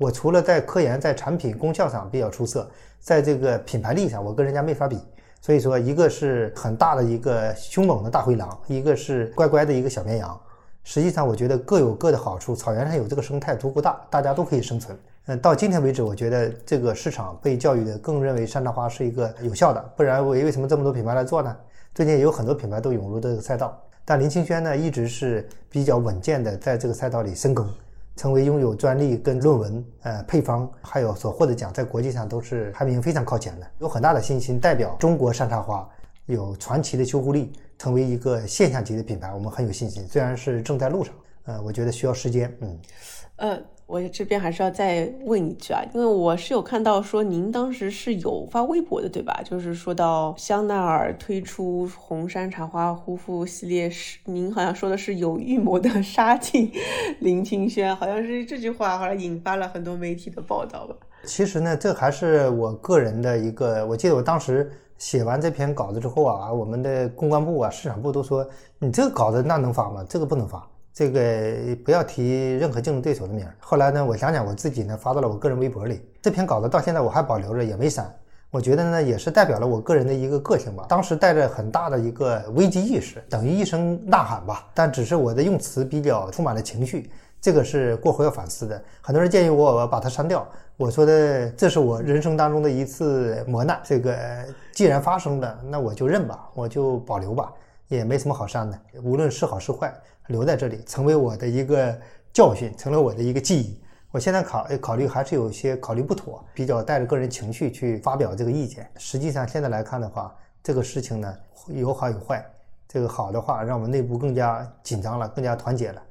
[0.04, 5.00] 我除了在科研、在产品功效上比较出色，在这个品牌力上，我跟人家没法比。
[5.40, 10.38] 所以说，一个是很大的一个凶猛的大灰狼，一个是乖乖的一个小绵羊。
[10.84, 12.54] 实际上，我觉得各有各的好处。
[12.54, 14.98] 草原上有这个生态足够大，大家都可以生存。
[15.28, 21.56] 嗯，到今天为止，我觉得这个市场被教育的更认为山茶花是一个有效的，不然为为什么这么多品牌来做呢？
[21.96, 27.70] 最近也有很多品牌都涌入这个赛道，但林清轩呢，一直是比较稳健的在这个赛道里深耕，
[28.16, 35.88] 成为拥有专利跟论文、呃配方，还有所获的奖，在国际上都是排名非常靠前的，有很大的信心，代表中国山茶花
[36.26, 40.08] 有传奇的修护力，成为一个现象级的品牌，我们很有信心。
[40.08, 41.14] 虽然是正在路上，
[41.46, 42.80] 呃，我觉得需要时间，嗯，
[43.38, 43.60] 呃。
[43.94, 49.40] 我这边还是要再问一句啊，因为我是有看到说您当时是有发微博的，对吧？
[49.46, 56.72] 就是说到香奈儿推出红山茶花护肤系列是，您好像说的是有预谋的 杀进
[57.22, 60.96] 林清轩，好像是这句话，好像引发了很多媒体的报道吧。
[61.26, 68.44] 其实呢，这还是我个人的一个，我记得我当时写完这篇稿子之后啊，我们的公关部啊、市场部都说，
[68.80, 70.04] 你这个稿子那能发吗？
[70.10, 70.68] 这个不能发。
[70.94, 73.56] 这个不要提任何竞争对手的名儿。
[73.60, 76.02] 后来呢，我想想我自己呢，发到了我个人微博里。
[76.22, 78.14] 这篇稿子到现在我还保留着，也没删。
[78.52, 80.86] 我觉得呢，也是代表了我个人的一个个性吧。
[80.88, 84.68] 当时带着很大的一个危机意识，等于一声呐喊吧。
[84.76, 87.10] 但只是我的用词比较充满了情绪，
[87.42, 88.80] 这个是过后要反思的。
[89.02, 93.82] 很多人建议我把它删掉，我说的这是我人生当中的一次磨难。
[93.84, 94.16] 这个
[94.72, 97.52] 既然发生了，那我就认吧，我就保留吧，
[97.88, 98.80] 也没什么好删的。
[99.04, 99.94] 无论是好是坏。
[100.28, 101.94] 留在这里，成为我的一个
[102.32, 103.78] 教训，成了我的一个记忆。
[104.10, 108.90] 我现在考考虑还是有些考虑不妥，比较带着个人情绪去发表这个意见。
[108.96, 112.42] 实际上现在来看的话，这个事情呢有好有坏。
[112.88, 116.02] 这个好的话，让我们内部更加紧张了，更加团结了；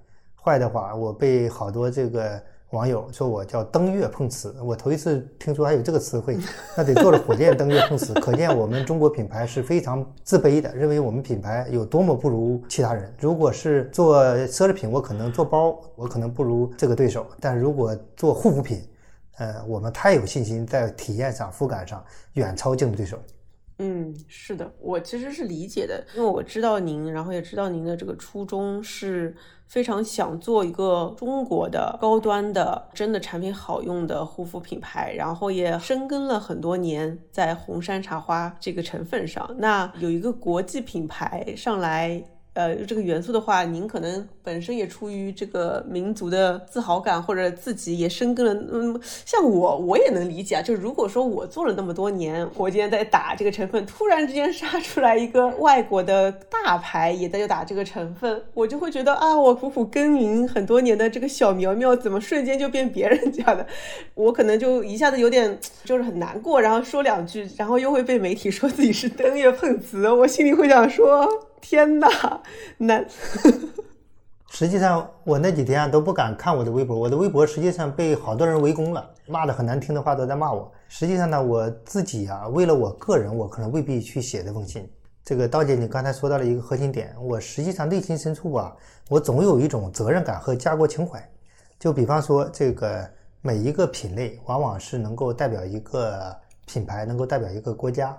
[0.45, 2.43] 坏的话，我被好多这个。
[2.73, 6.39] 网友说我叫登月碰瓷，我头一次听说还有这个词汇，
[6.75, 13.15] 那得坐着火箭登月碰瓷， 可见我们中国品牌是非常自卑的，认为我们品牌有多么不如其他人。
[13.19, 18.81] 如果是做奢侈品，我可能做包，我可能不如这个对手；但如果做护肤品，
[19.37, 22.03] 呃，我们太有信心，在体验上、肤感上
[22.33, 23.19] 远超竞争对手。
[23.83, 29.37] 嗯，是的，我其实是理解的，因为我知道您，然后也知道您的这个初衷是。
[29.73, 39.57] 非常想做一个中国的高端的、真的产品好用的护肤品牌，然后也深耕了很多年在红山茶花这个成分上。
[39.59, 42.23] 那有一个国际品牌上来。
[42.55, 48.53] 呃，这个元素的话，您可能本身也出于这个民族的自豪感，或者自己也深耕了。
[48.71, 50.61] 嗯，像我，我也能理解啊。
[50.61, 63.67] 就如果说我做了那么多年，我今天在打这个成分，突然之间杀出来一个外国的大牌也在就打这个成分，我就会觉得啊，我苦苦耕耘很多年的这个小苗苗，怎么瞬间就变别人家的？
[64.13, 71.27] 我可能就一下子有点就是很难过，然后说两句，然后又会被媒体说自己是登月碰瓷，我心里会想说。
[71.63, 72.09] 天哪，
[72.77, 73.03] 那
[74.51, 80.71] 实际上我那几天都不敢看我的微博，我的微博实际上被好多人围攻了，骂的很难听的话都在骂我。
[80.89, 84.87] 实际上呢，我自己啊，为了我个人，我可能未必去写这封信。
[85.25, 88.77] 这个刀姐，你刚才说到了一个核心点，我实际上内心深处啊，
[89.09, 91.27] 我总有一种责任感和家国情怀。
[91.79, 93.09] 就比方说，这个
[93.41, 96.37] 每一个品类往往是能够代表一个
[96.67, 98.15] 品牌，能够代表一个国家。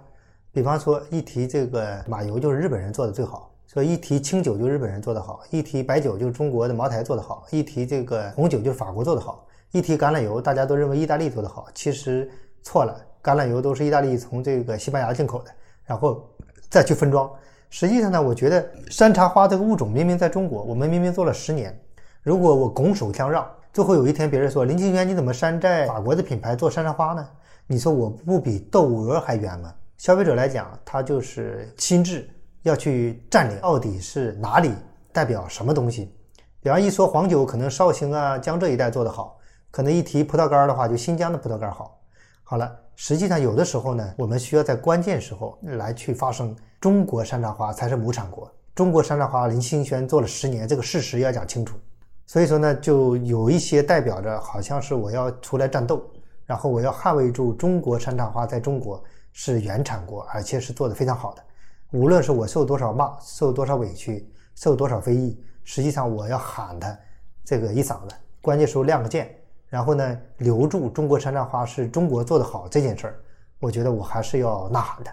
[0.54, 11.66] 比方说，一提这个马油，就是日本人做的最好；说一提清酒，就日本人做的好；一提白酒，就是中国的茅台做的好；一提这个红酒，就是法国做的好；一提橄榄油，大家都认为意大利做的好。
[11.74, 12.30] 其实
[12.62, 15.50] 错了，橄榄油都是意大利从这个西班牙进口的，
[15.86, 16.24] 然后
[16.70, 17.28] 再去分装。
[17.72, 21.76] 实际上呢，我觉得山茶花这个物种明明在中国，我们明明做了十年。
[22.22, 23.44] 如果我拱手相让，
[23.74, 27.28] 最后有一天别人说林清源你怎么山寨法国的品牌做山茶花呢？
[27.66, 29.74] 你说我不比窦娥还冤吗？
[29.98, 32.30] 消费者来讲，他就是心智
[32.64, 34.72] 要去占领，到底是哪里
[35.12, 36.14] 代表什么东西？
[36.60, 39.38] 比方一说黄酒，可能绍兴啊、江浙一带做得好；
[39.72, 42.00] 可能一提葡萄干的话，就新疆的葡萄干好。
[42.44, 46.56] 好了，实际上有的时候呢，我们需要在关键时候来去发声。
[46.82, 51.78] 中国山茶花才是母产国，中国山茶花林清轩做了十年，这个事实要讲清楚。
[52.26, 56.04] 所以说呢，就有一些代表着好像是我要出来战斗，
[56.46, 59.02] 然后我要捍卫住中国山茶花在中国。
[59.34, 61.44] 是原产国，而且是做的非常好的。
[61.92, 66.98] 无论是我受多少骂，受多少委屈，受多少非议，实际上我要喊他
[67.44, 69.36] 这个一嗓子，关键时候亮个剑，
[69.68, 73.20] 然后呢留住中国山茶花是中国做的好这件事儿，
[73.60, 75.12] 我觉得我还是要呐喊的。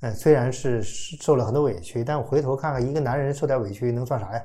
[0.00, 4.42] 嗯，虽然是受了很多委屈，但我回头看看，一个男人受点委屈能算啥呀？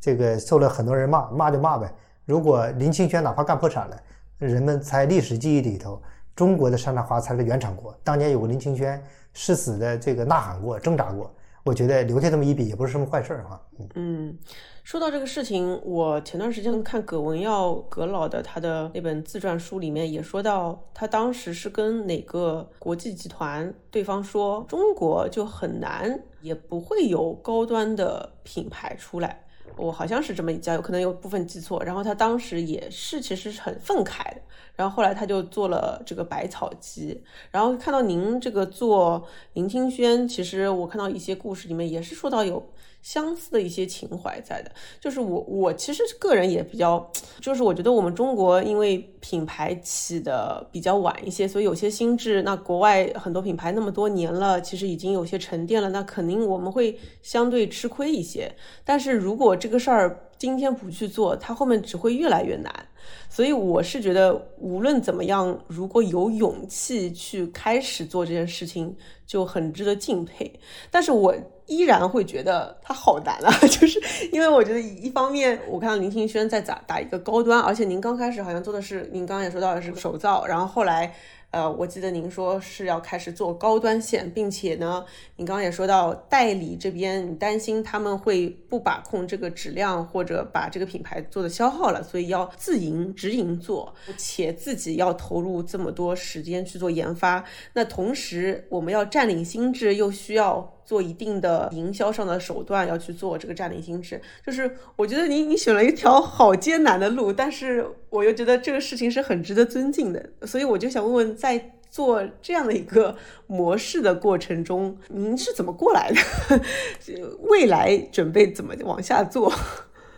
[0.00, 1.92] 这个受了很多人骂，骂就骂呗。
[2.24, 3.96] 如果林清玄哪怕干破产了，
[4.38, 6.00] 人们在历史记忆里头，
[6.38, 7.92] 中国的山茶花才是原产国。
[8.04, 11.28] 当年有个林清轩誓死的这个呐喊过、挣扎过，
[11.64, 13.60] 我觉得留下这么一笔也不是什么坏事儿哈。
[13.96, 14.38] 嗯。
[14.84, 29.44] 说到这个事情，我前段时间看葛文耀葛老的他的那本自传书里面也说到，他当时是跟哪个国际集团对方说，中国就很难，也不会有高端的品牌出来。
[29.78, 31.82] 我好像是这么一家，有可能有部分记错。
[31.84, 34.40] 然后他当时也是其实是很愤慨的。
[34.74, 37.22] 然后后来他就做了这个百草集。
[37.50, 42.62] 然后看到您这个做林清轩，其实我看到一些故事里面也是说到有。
[43.00, 44.70] 相似的一些情怀在的，
[45.00, 58.54] 就是我我其实个人也比较，就是我觉得我们中国因为品牌起的比较晚一些，所以有些心智，那国外很多品牌那么多年了，其实已经有些沉淀了，那肯定我们会相对吃亏一些。
[58.84, 62.88] 但是如果这个事儿今天不去做，它后面只会越来越难。
[63.30, 68.94] 所以我是觉得无论怎么样，如果有勇气去开始做这件事情，
[69.26, 70.60] 就很值得敬佩。
[70.90, 71.34] 但是我。
[71.68, 74.02] 依然会觉得它好难啊， 就是
[74.32, 81.14] 因为我觉得一方面我看到林清轩在打打一个高端，而且您刚开始好像做的是，您刚刚也说到的是手造，然后后来。
[81.50, 85.02] 呃，我记得您说是要开始做高端线，并且呢，
[85.36, 97.42] 您刚刚也说到代理这边，你担心他们会不把控这个质量，或者把这个品牌做的消耗了，所以要自营直营做，且自己要投入这么多时间去做研发。
[97.72, 104.18] 那同时，我们要占领心智，又需要做一定的营销上的手段，要去做这个占领心智。
[104.46, 111.36] 就是我觉得你你选了一条好艰难的路，但是我又觉得这个事情是很值得尊敬的，所以我就想问问。
[111.36, 113.14] 在做这样的一个
[113.46, 116.60] 模式的过程中，您是怎么过来的？
[117.44, 119.52] 未来准备怎么往下做？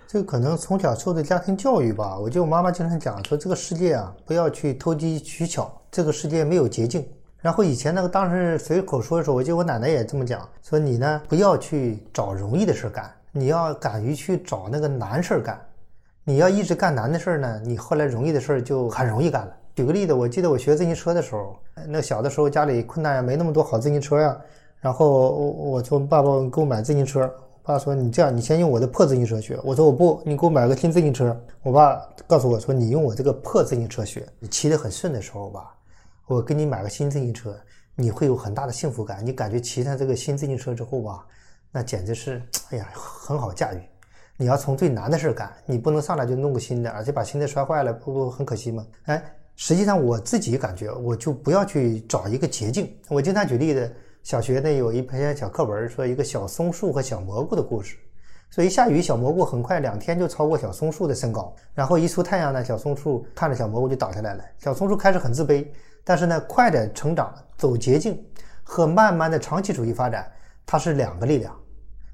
[0.07, 2.17] 这个可能从小受的家庭教育吧。
[2.17, 7.05] 我记得我妈妈经常讲说，这个世界啊，不要去投机取巧，这个世界没有捷径。
[7.41, 15.59] 然后以前那个当时随口说的时候，我记得我奶奶也这么讲，说你呢不要去找容易的事干，你要敢于去找那个难事干。
[16.23, 19.53] 你要一直干难的事儿呢，你后来容易的事儿就很容易干了。
[19.75, 21.57] 举个例子，我记得我学自行车的时候，
[21.89, 24.37] 那小的时候家里困难呀，没那么多好自行车呀。
[24.79, 29.59] 然后我我说爸爸给我买自行车，我爸说你这样，你先用我的破自行车学。
[29.65, 31.35] 我说我不，你给我买个新自行车。
[31.63, 35.75] 我爸告诉我说，你用我这个破自行车学，你骑得很顺的时候吧，
[36.31, 37.61] 我给你买个新自行车，
[37.97, 39.21] 你会有很大的幸福感。
[39.27, 41.27] 你感觉骑上这个新自行车之后吧，
[41.73, 43.81] 那简直是哎呀很好驾驭。
[44.37, 48.87] 你要从最难的事干，你不能上来就弄个新的，而且把新的摔坏了，不不很可惜吗？
[49.07, 49.21] 哎。
[49.57, 52.89] 实际上我自己感觉，我就不要去找一个捷径。
[53.09, 57.97] 我经常举例子，小学呢有一篇小课文，说一个小松树和小蘑菇的故事。
[58.51, 61.53] 所以下雨，小蘑菇很快两天就超过小松树的身高。
[61.75, 64.43] 然后一出太阳呢，小松树看着小蘑菇就倒下来了。
[64.59, 65.67] 小松树开始很自卑，
[66.05, 68.23] 但是呢，快的成长走捷径
[68.63, 70.31] 和慢慢的长期主义发展，
[70.65, 71.55] 它是两个力量。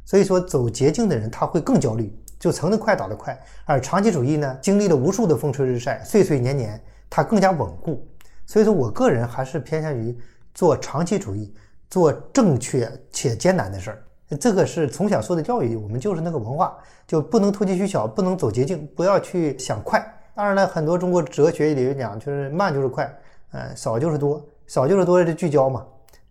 [0.04, 3.34] 所以说，走捷径的人他会更焦虑，就成得快倒得快；
[3.64, 6.80] 而长期主义呢，经历了无数的风吹日晒，岁岁年年。
[7.08, 8.04] 它更加稳固，
[8.46, 10.18] 所以说我个人还是偏向于
[10.52, 11.54] 做长期主义，
[11.88, 14.02] 做正确且艰难的事儿。
[14.40, 16.76] 这个是从小受的教育，我们就是那个文化，
[17.06, 20.04] 就不能投机取巧，不能走捷径，不要去想快。
[20.34, 23.08] 当然了，很多中国哲学里面讲，就是慢就是快，
[23.52, 25.86] 嗯，少就是多，少就是多的聚焦嘛，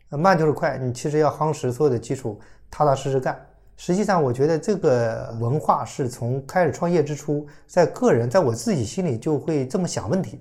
[0.10, 0.78] 慢就是快。
[0.78, 2.40] 你其实要夯实所有的基础，
[2.70, 3.40] 踏踏实实干。
[3.78, 10.40] 实际上，我觉得这个文化是从开始创业之初，在个人在我自己心里就会这么想问题。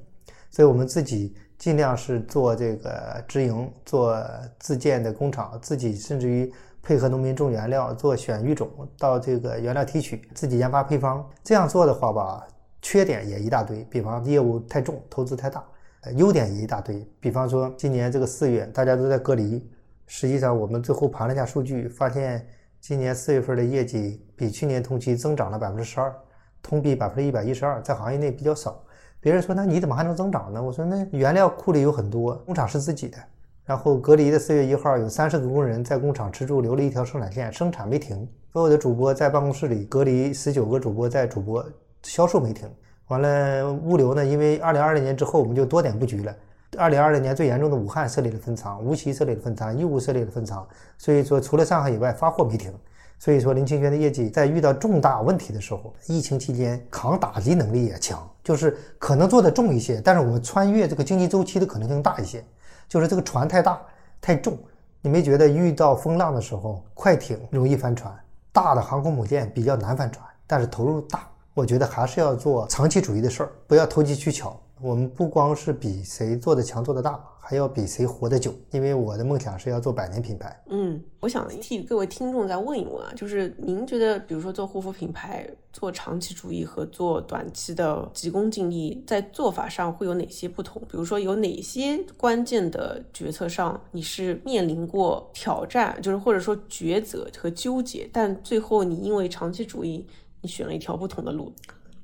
[0.51, 4.17] 所以我们自己尽量是做这个直营，做
[4.61, 11.29] 自建的工厂，自己甚至于配合农民种原料，做选育种，到这个原料提取，自己研发配方。
[11.43, 12.47] 这样做的话吧，
[12.81, 15.61] 缺点也一大堆，比方业务太重，投资太大；
[16.17, 19.67] 优点一大堆，比方说今年这个四月大家都在隔离，
[20.07, 22.47] 实际上我们最后盘了一下数据，发现
[22.81, 26.15] 今年四月份的业绩比去年同期增长了百分之十二，
[26.63, 28.81] 同比百分之一百一十二，在行业内比较少。
[29.21, 33.17] 别人说：“那你怎么还能增长呢？”我说：“那原料库里有很多，工厂是自己的。
[33.65, 38.29] 然后隔离的四月一号，有三十个工人在工厂吃住，留了一条生产线，生产没停。
[38.53, 41.65] 所有的主播在办公室里隔离，十九个主播在主播，
[42.03, 42.69] 销售没停。
[43.09, 44.25] 完了，物流呢？
[44.25, 46.35] 因为二零二零年之后，我们就多点布局了。
[46.79, 50.67] 二零二零年最严重的武汉设立了分仓，无锡设立了分仓，义乌设立了分仓。
[50.99, 52.73] 所以说，除了上海以外，发货没停。”
[53.17, 62.45] 所以说，林清轩的业绩在遇到重大问题的时候，疫情期间抗打击能力也强，就是可能做的重一些，但是我们穿越这个经济周期的可能性大一些。
[62.89, 63.81] 就是这个船太大
[64.21, 64.59] 太重，
[65.01, 68.13] 你没觉得遇到风浪的时候，快艇容易翻船，
[68.53, 71.21] 大的航空母舰比较难翻船，但是投入大。
[71.55, 78.53] 我觉得还是要做长期主义的事儿，不要投机取巧，我们不光是比谁做的强、做的大，还要比谁活得久。
[78.73, 80.61] 因为我的梦想是要做百年品牌。
[80.69, 90.83] 嗯，我想替各位听众再问一问啊，就是您觉得，比如说做护肤品牌，做长期主义和做短期的急功近利，在做法上会有哪些不同？
[90.83, 100.05] 比如说有哪些关键的决策上你是面临过挑战，就是或者说抉择和纠结，但最后你因为长期主义，
[100.45, 101.51] 你选了一条不同的路？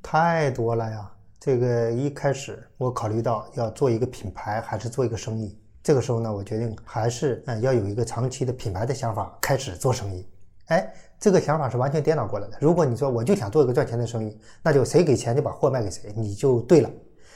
[0.03, 1.13] 太多了呀。
[1.39, 10.27] 这个一开始我考虑到要做一个品牌还是做一个生意，这个时候呢，我决定还是嗯要有一个长期的品牌的想法，开始做生意。
[10.69, 12.57] 哎，这个想法是完全颠倒过来的。
[12.63, 16.91] 如果你说我就想做一个赚钱的生意，那就谁给钱就把货卖给谁，你就对了。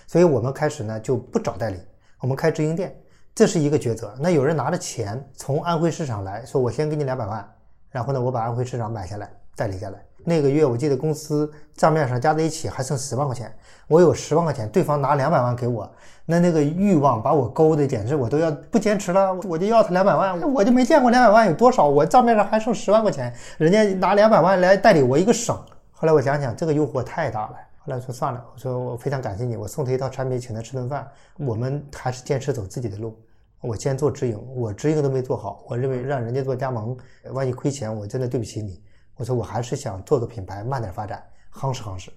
[0.06, 1.78] 所以我们开始呢就不找代理，
[2.20, 2.98] 我们开直营店，
[3.34, 4.14] 这是一个抉择。
[4.18, 7.46] 那有人拿着钱从安徽市场来说，我先给你两百万，
[7.90, 10.02] 然后呢我把安徽市场买下来代理下来。
[10.24, 13.54] 那个月我记得公司账面上加在一起还剩十万块钱，
[13.88, 15.90] 我有十万块钱，对方拿两百万给我，
[16.24, 25.54] 那那个欲望把我勾的简直我都要不坚持了，我就要他两百万，我就没见过两百万有多少，我账面上还剩十万块钱，人家拿两百万来代理我一个省。
[25.90, 31.06] 后来我想想这个诱惑太大了，后来说算了，我说我非常感谢你，我送他一套产品，请他吃顿饭，
[31.38, 33.16] 我们还是坚持走自己的路。
[33.60, 36.94] 我先做直营，我直营都没做好，我认为让人家做加盟，
[37.32, 38.78] 万一亏钱，我真的对不起你。
[39.16, 42.10] 我说我还是想做个品牌，慢点发展，夯实夯实，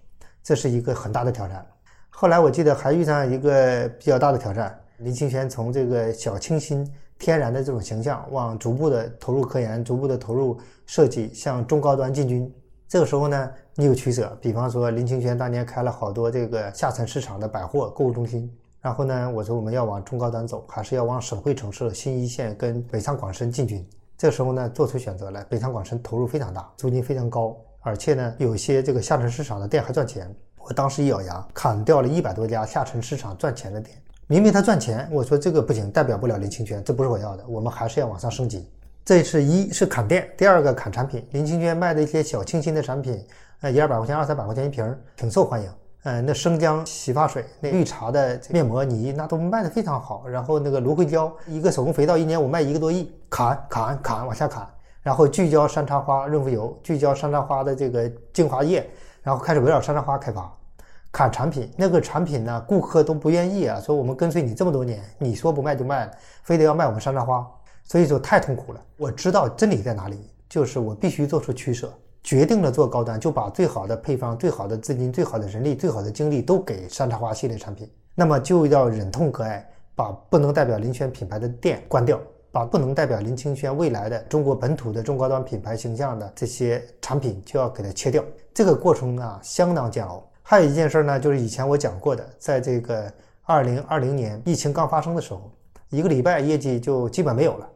[0.43, 1.65] 这是一个很大的挑战。
[2.09, 12.51] 后来我记得还遇上一个比较大的挑战，林清玄从这个小清新、天然的这种形象，往逐步的投入科研，逐步的投入设计，向中高端进军。
[12.87, 14.35] 这个时候呢，你有取舍。
[14.41, 23.87] 比方说，林清玄当年开了好多这个下沉市场的百货购物中心，然后呢，我说我们要往中高端走，还是要往省会城市、新一线跟北上广深进军。
[24.17, 30.33] 这时候呢，做出选择来，北上广深投入非常大，租金非常高，而且呢，有些这个下沉市场的店还赚钱。
[30.57, 33.95] 我当时一咬牙，砍掉了一百多家下沉市场赚钱的店。
[34.25, 38.67] 明明他赚钱，我说这个不行，代表不了林清泉，这不是我要的，我们还是要往上升级。
[39.05, 41.25] 这是一是砍店，第二个砍产品。
[41.31, 43.23] 林清泉卖的一些小清新的产品，
[43.61, 45.69] 呃，一二百块钱、二三百块钱一瓶，挺受欢迎。
[46.09, 50.25] 嗯，那生姜洗发水、那绿茶的面膜泥，那都卖的非常好。
[50.25, 53.11] 然后那个芦荟胶，一个手工肥皂，一年我卖一个多亿。
[53.29, 54.65] 砍砍砍，往下砍。
[55.01, 58.89] 然后聚焦山茶花润肤油，聚焦山茶花的这个精华液，
[59.21, 60.49] 然后开始围绕山茶花开发。
[61.11, 66.09] 砍产品，那个产品呢，顾客都不愿意啊，说我们跟随你这么多年，你说不卖就卖，
[66.41, 67.45] 非得要卖我们山茶花，
[67.83, 68.81] 所以说太痛苦了。
[68.95, 71.91] 我知道真理在哪里，就是我必须做出取舍。
[72.23, 79.65] 决定了做高端，就把最好的配方、最好的资金、最好的人力、最好的精力都给山茶花系列产品，那么就要忍痛割爱，
[79.95, 82.19] 把不能代表林轩品牌的店关掉，
[82.51, 88.23] 把不能代表林清轩未来的中国本土的中高端品牌形象的这些产品就要给它切掉。
[88.53, 90.23] 这个过程啊，相当煎熬。
[90.41, 93.11] 还有一件事呢，就是以前我讲过的，在这个
[93.43, 95.51] 二零二零年疫情刚发生的时候，
[95.89, 97.69] 一个礼拜业绩就基本没有了。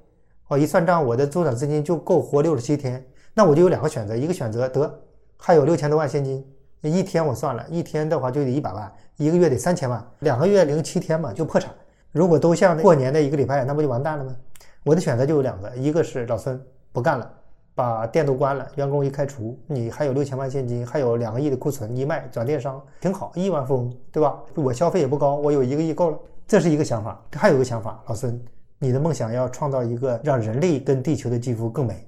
[0.47, 3.01] 我一算账，我的周转资金就够活六十七天。
[3.33, 4.99] 那我就有两个选择，一个选择得
[5.37, 6.45] 还有六千多万现金，
[6.81, 11.73] 一天我算了一天的话就得一百万，一个月得三千万，两个月零七天嘛就破产。
[12.11, 14.35] 如果都像过年的一个礼拜，那不就完蛋了吗？
[14.83, 16.61] 我的选择就有两个，一个是老孙
[16.91, 17.31] 不干了，
[17.73, 24.37] 把店都关了，员工一开除，你还有六千万现金，还有两个亿的库存，一卖转电商挺好，亿万富翁对吧？
[24.55, 27.23] 我消费也不高，我有一个亿够了，这是一个想法。
[27.33, 28.37] 还有一个想法，老孙，
[28.77, 32.05] 你的梦想要创造一个让人类跟地球的肌肤更美。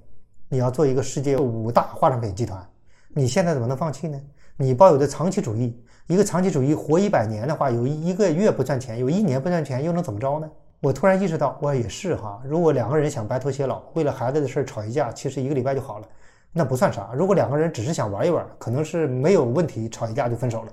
[0.54, 2.64] 你要做一个世界五大化妆品集团，
[3.08, 4.22] 你现在怎么能放弃呢？
[4.56, 5.76] 你抱有的长期主义，
[6.06, 10.47] 一个长期主义活一百年的话，有一个月不赚钱，有一年不赚钱，又能怎么着呢？
[10.80, 12.39] 我突然意识到，我也是哈。
[12.45, 16.08] 如果两个人想白头偕老，为了孩子的事吵一架，其实一个礼拜就好了，
[16.51, 17.10] 那不算啥。
[17.16, 20.72] 如果两个人只是想玩一玩，可能是没有问题，吵一架就分手了。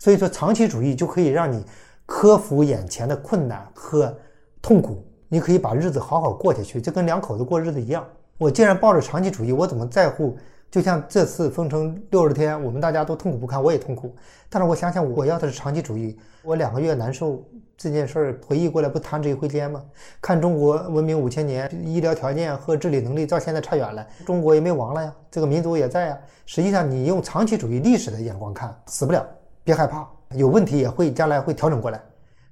[0.00, 1.64] 所以说，长期主义就可以让你
[2.04, 4.12] 克服眼前的困难和
[4.60, 8.04] 痛苦，你可以把日子好好过下去，就跟两口子过日子一样。
[8.40, 10.34] 我既然抱着长期主义，我怎么在乎？
[10.70, 14.16] 就像这次封城六十天，我们大家都痛苦不堪，我也痛苦。
[14.48, 16.18] 但是我想想，我要的是长期主义。
[16.42, 19.84] 我两个月难受这件事儿，回忆过来不弹指一挥间吗？
[20.22, 26.18] 看中国文明五千年，医疗条件和治理能力到现在差远了，中国也没亡了呀，这个民族也在呀。
[26.46, 29.22] 实际上，你用长期主义历史的眼光看，死不了，
[29.62, 32.00] 别害怕，有问题也会将来会调整过来。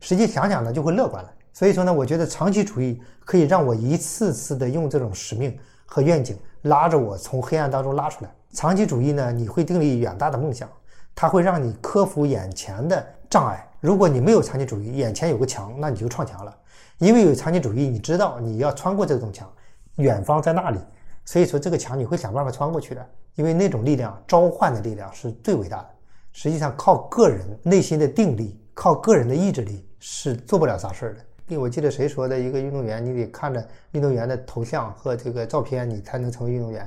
[0.00, 1.32] 实际想想呢，就会乐观了。
[1.54, 5.58] 所以说呢，我觉得长期主义可以让我一次次的用这种使命。
[5.90, 8.30] 和愿景拉着我从黑暗当中拉出来。
[8.52, 10.68] 长期主义呢，你会订立远大的梦想，
[11.14, 13.66] 它会让你克服眼前的障碍。
[13.80, 16.54] 如果你没有长期主义，眼前有个墙，那你就撞墙了。
[16.98, 19.50] 因为有长期主义，你知道你要穿过这种墙，
[19.96, 20.78] 远方在那里，
[21.24, 23.04] 所以说这个墙你会想办法穿过去的。
[23.34, 25.88] 因为那种力量，召唤的力量是最伟大的。
[26.32, 28.60] 实际上，靠个人内心的定力。
[28.74, 31.20] 靠个人的意志力是做不了啥事儿的。
[31.48, 36.86] 因为我记得谁说的，一个运动员你得看着运动员的头像和这个照片，你才能成为运动员。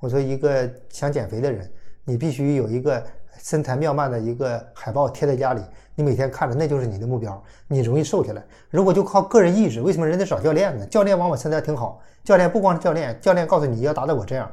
[0.00, 1.70] 我说一个想减肥的人，
[2.04, 3.02] 你必须有一个
[3.38, 5.62] 身材妙曼的一个海报贴在家里，
[5.94, 8.44] 你每天看着那就是你的目标，你容易瘦下来。
[8.68, 10.84] 如果就靠个人意志，为什么人得找教练呢？
[10.86, 14.50] 教练往往身材挺好，教练不光是教练，教练告诉你要达到我这样，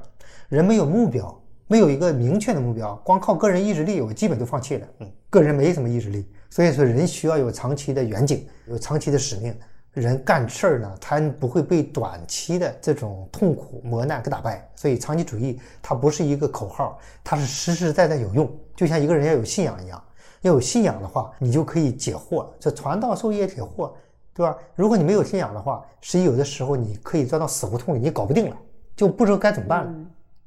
[0.48, 1.38] 人没有目标，
[1.68, 4.88] 没有一个明确的目标，光靠个人意志力，我基本就放弃了。
[5.00, 6.26] 嗯，个人没什么意志力。
[6.50, 9.56] 所以说，人需要有长期的远景，有长期的使命。
[9.94, 14.70] 人干事儿呢，他不会被短期的这种痛苦磨难给打败。
[14.76, 18.50] 所以，长期主义它不是一个口号，它是实实在在有用。
[18.76, 20.02] 就像一个人要有信仰一样，
[20.42, 22.48] 要有信仰的话，你就可以解惑。
[22.60, 23.92] 这传道授业解惑，
[24.34, 24.56] 对吧？
[24.76, 28.56] 如果你没有信仰的话，实际有的时候你可以钻到死胡同里，你搞不定了，
[28.96, 29.94] 就不知道该怎么办了。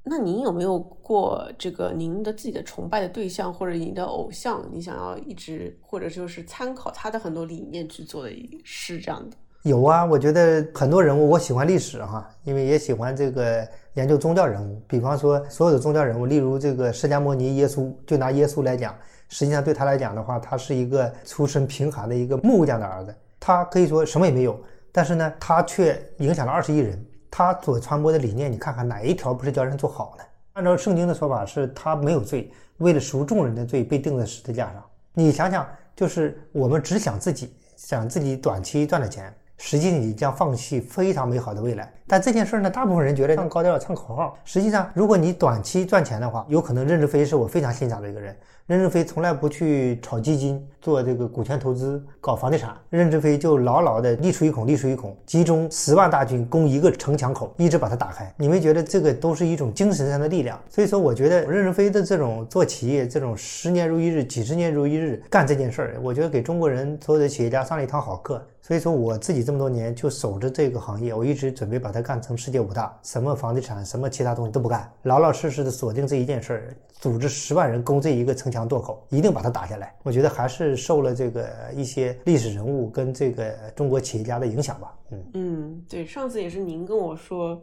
[0.04, 9.36] 那您有没有过这个您的自己的崇拜的对象或者您的偶像，你想要一直或者就是参考他的很多理念去做的事这样的？
[9.62, 14.82] 有啊，我觉得很多人物，我喜欢历史哈，因为也喜欢这个研究宗教人物。
[14.88, 18.92] 比方说，所有的宗教人物，例如这个释迦牟尼、耶稣，就拿耶稣来讲，
[19.28, 27.00] 实际上对他来讲的话，他是一个出身贫寒的一个木匠的儿子，他可以说什么也没有，但是呢，他却影响了二十亿人。
[27.34, 30.24] 他所传播的理念，你看看哪一条不是教人做好呢？
[30.52, 34.84] 按照圣经的说法，是他没有罪，为了赎众人的罪被钉在十字架上。
[35.14, 35.66] 你想想，
[35.96, 39.34] 就是我们只想自己，想自己短期赚的钱，
[39.64, 41.88] 实际你将放弃非常美好的未来。
[42.08, 44.36] 但这件事呢，大部分人觉得唱高调、唱口号。
[44.44, 48.36] 实际上，如果你短期赚钱的话，有可能任正非是我非常欣赏的一个人。
[48.66, 52.76] 任正非从来不去炒基金、做这个股权投资、搞房地产。
[52.90, 58.34] 任正非就牢牢的立出一孔，立出一孔，集中十万大军攻一个城墙口，一直把它打开。
[58.36, 60.60] 你们觉得这个都是一种精神上的力量？
[60.68, 68.44] 所以说，我觉得任正非的这种做企业，这种十年如一日、几十年如一日干这件事儿，我觉得给中国人所有的企业家上了一堂好课。
[68.64, 79.92] 所以说，我自己这么多年就守着这个行业，我一直准备把它干成世界五大，什么房地产、什么其他东西都不干，老老实实的锁定这一件事儿，组织十万人攻这一个城墙垛口，一定把它打下来。
[80.04, 84.96] 我觉得还是受了这个一些历史人物跟这个中国企业家的影响吧。
[85.10, 87.60] 嗯嗯，对，上次也是您跟我说，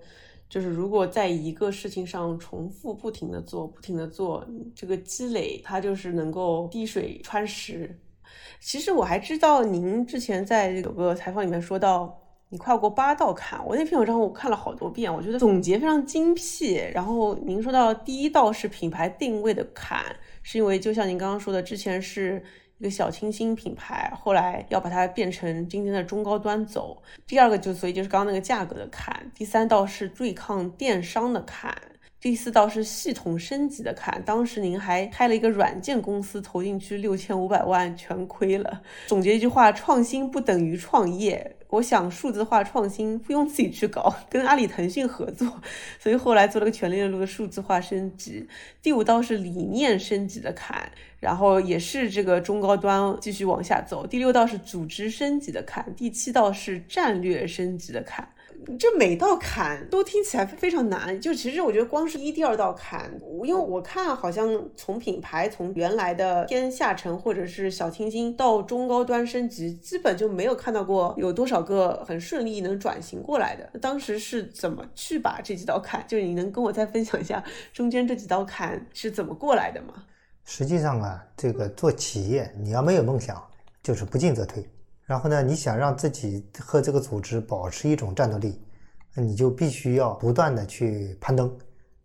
[0.50, 4.46] 就是如果在一个事情上重复不停的做，不停的做，
[4.76, 7.98] 这个积累它就是能够滴水穿石。
[8.60, 13.66] 其实我还知道，您之前在有个采访里面说到，你跨过八道坎。
[13.66, 16.76] 我那篇文章我看了好多遍，我觉得总结非常精辟。
[16.94, 20.04] 然后您说到第一道是品牌定位的坎，
[20.44, 22.44] 是因为就像您刚刚说的，之前是
[22.80, 27.02] 一个小清新品牌，后来要把它变成今天的中高端走。
[27.26, 29.32] 第二个就所以就是刚刚那个价格的坎。
[29.34, 31.74] 第三道是对抗电商的坎。
[32.22, 38.82] 第四道是系统升级的坎，当时您还开了一个软件公司，投进去六千五百万，全亏了。
[39.08, 41.56] 总结一句话：创新不等于创业。
[41.70, 45.62] 我想数字化创新不用自己去搞，跟阿里、腾讯合作，
[45.98, 48.46] 所以后来做了个全链路的数字化升级。
[48.82, 54.06] 第五道是理念升级的坎，然后也是这个中高端继续往下走。
[54.06, 58.28] 第六道是组织升级的坎，第七道是战略升级的坎。
[58.78, 63.12] 这每道坎都听起来非常难，就其实我觉得光是一第二道坎，
[63.44, 73.80] 因为我看好像从品牌从原来的偏下沉或者是小清新到中高端升级，基本就没有看到过有多少个很顺利能转型过来的。
[73.80, 77.44] 当时是怎么去把这几道坎，就是你能跟我再分享一下
[77.74, 80.04] 中间这几道坎是怎么过来的吗？
[80.46, 83.42] 实际上啊，这个做企业你要没有梦想，
[83.84, 84.68] 就是不进则退。
[85.10, 88.62] 然后呢，你想让自己和这个组织保持一种战斗力，
[89.16, 91.52] 你就必须要不断的去攀登。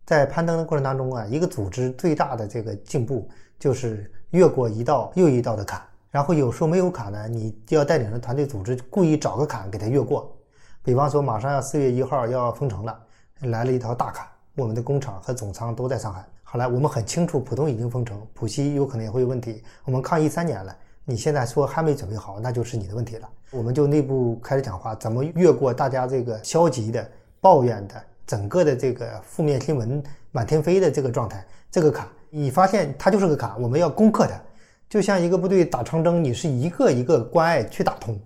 [0.07, 3.29] 在攀登的过程当中啊，一个组织最大的这个进步
[3.59, 5.79] 就是越过一道又一道的坎。
[6.09, 10.35] 然后有时候没有坎呢，你就要带领着团队组织故意找个坎给他越过。
[10.81, 12.99] 比方说，马上要四月一号要封城了，
[13.41, 14.25] 来了一条大坎，
[14.55, 16.25] 我们的工厂和总仓都在上海。
[16.41, 19.63] 后来，我们很清楚浦东已经封城，浦西有可能也会有问题。
[19.83, 20.75] 我们抗疫三年了。
[21.07, 23.29] 你现在说还没准备好，那就是你的问题了。
[23.51, 27.07] 我们就内部开始讲话，怎么越过大家这个消极的、
[27.39, 27.93] 抱怨的、
[28.25, 30.01] 整个的这个负面新闻
[30.31, 34.41] 满天飞的这个状态，这个坎，你发现它就是个坎，我们要攻克它。
[34.89, 38.19] 就像一个部队打长征，你是一个一个关隘去打通。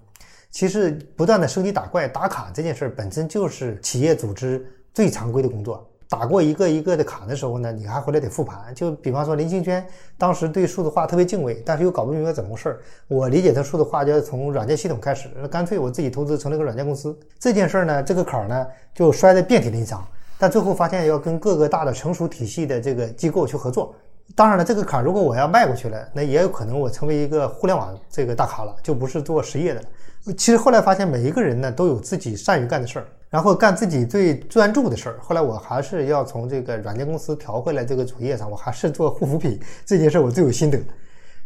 [0.49, 5.88] 其实不断的升级打怪、打卡这件事本身就是企业组织最常规的工作。
[6.09, 8.73] 打过一个一个的坎的时候呢，你还回来得复盘。
[8.73, 9.85] 就比方说林清轩
[10.17, 12.79] 当时对数字化特别敬畏，但是又搞不明白怎么回事儿。
[13.07, 17.15] 我理解他数字化就要从软件系统开始，那干脆我自己投资成立个软件公司。
[17.37, 20.03] 这件事儿呢，这个坎儿呢就摔得遍体鳞伤。
[20.39, 23.93] 但最后发现要跟各个大的成熟体系的这个机构去合作，
[24.35, 30.33] 当然了，这个坎儿如果我要迈过去了，那也有可能我成为一个互联网这个大咖了，就不是做实业的了。
[30.37, 35.19] 其实后来发现，每一个人呢都有自己善于干的事儿，然后干自己最专注的事儿。
[35.21, 40.79] 后来我还是要从这个软件公司调回来这个主业上，我还是做护肤品这件事，我最有心得。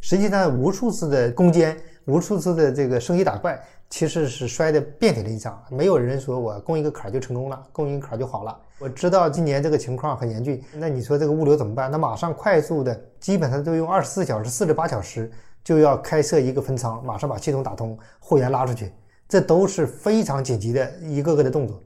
[0.01, 5.61] 实际上，无数次的攻坚，无数次的这个升级打怪，其实是摔得遍体鳞伤。
[5.69, 8.57] 没有人说我攻一个坎儿就成功了，攻一个坎儿就好了。
[8.79, 11.89] 我知道今年这个情况很严峻，那你说这个物流怎么办？
[11.89, 15.31] 那马上快速的，基本上都用二十四小时、四十八小时。
[15.63, 18.91] 就要开设一个分仓，马上把系统打通，货源拉出去，
[19.33, 21.81] 这都是非常紧急的一个个的动作。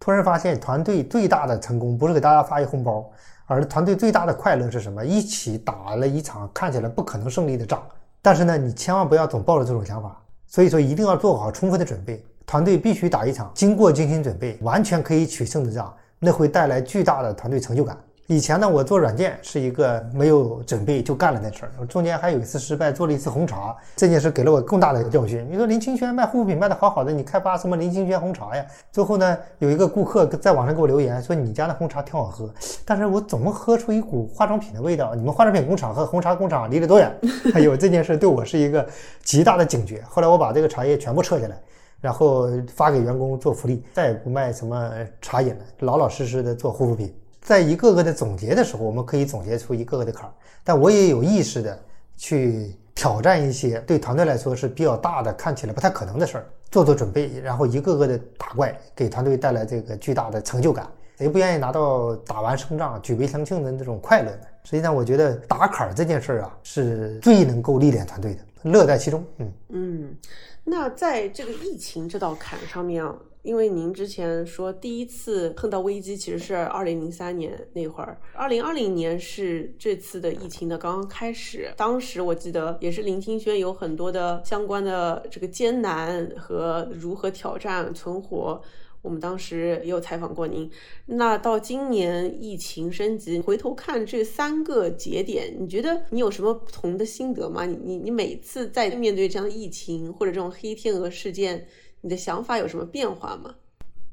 [0.00, 3.08] 突然发现，团队最大的成功不是给大家发一红包，
[3.46, 5.06] 而团队最大的快乐是什么？
[5.06, 7.80] 一起打了一场看起来不可能胜利的仗。
[8.20, 12.26] 但是呢，你千万不要总抱着这种想法，所以说一定要做好充分的准备。
[12.44, 17.96] 团队必须打一场经过精心准备、完全可以取胜的仗，那会带来巨大的团队成就感。
[18.30, 21.86] 以前呢，我做软件是一个没有准备就干了那事儿。
[21.86, 25.44] 中间还有一次失败，做了一次红茶，这件事给了我更大的教训。
[25.50, 28.64] 你说林清轩卖护肤品卖的好好的，你开发什么林清轩红茶呀？
[28.92, 32.48] 最后呢，有一个顾客在网上给我留言说你家的红茶挺好喝，
[32.84, 35.12] 但是我怎么喝出一股化妆品的味道。
[35.12, 37.12] 你们化妆品工厂和红茶工厂离得多远？
[37.52, 38.86] 还有这件事对我是一个
[39.24, 40.04] 极大的警觉。
[40.08, 41.60] 后来我把这个茶叶全部撤下来，
[42.00, 44.88] 然后发给员工做福利，再也不卖什么
[45.20, 47.12] 茶饮了，老老实实的做护肤品。
[47.40, 50.32] 在一个个的总结的时候，我们可以总结出一个个的坎儿，
[50.62, 51.78] 但我也有意识的
[52.16, 60.86] 去挑战一些对团队来说是比较大的、看起来不太可能的事儿，做做准备，然后一个个的打怪，给团队带来这个巨大的成就感。
[61.16, 64.42] 谁不愿意拿到打完胜仗、举杯相庆的那种快乐呢？
[64.64, 69.24] 实际上，我觉得打坎儿这件事儿啊，是最能够历练团队的，乐在其中。
[69.38, 70.16] 嗯嗯，
[70.64, 73.14] 那在这个疫情这道坎上面啊。
[73.42, 81.72] 因为您之前说第一次碰到危机其实是二零零三年那会儿，二零二零年是这次的疫情的刚刚开始。
[81.74, 88.60] 当时我记得也是林清轩有很多的相关的这个艰难和如何挑战存活，
[89.00, 90.70] 我们当时也有采访过您。
[91.06, 97.64] 那到今年疫情升级，回头看这三个节点，你觉得你有什么不同的心得吗？
[97.64, 101.66] 你你你每次在面对这样的疫情或者这种黑天鹅事件？
[102.02, 103.54] 你的想法有什么变化吗？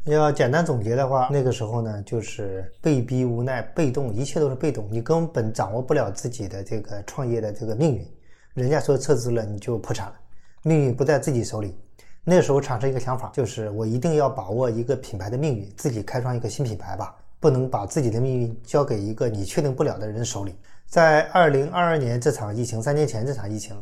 [0.05, 8.05] 要简单总结的话，那个时候呢，就是被逼无奈、被动，一切都是被动，你根本掌握不了自己的这个创业的这个命运。
[8.53, 10.15] 人家说撤资了，你就破产了，
[10.63, 11.75] 命运不在自己手里。
[12.23, 20.55] 那时候产生一个想法，就是我一定要把握一个品牌的命运，自己开创一个新品牌吧，不能把自己的命运交给一个你确定不了的人手里。
[20.87, 23.81] 在二零二二年这场疫情，三年前这场疫情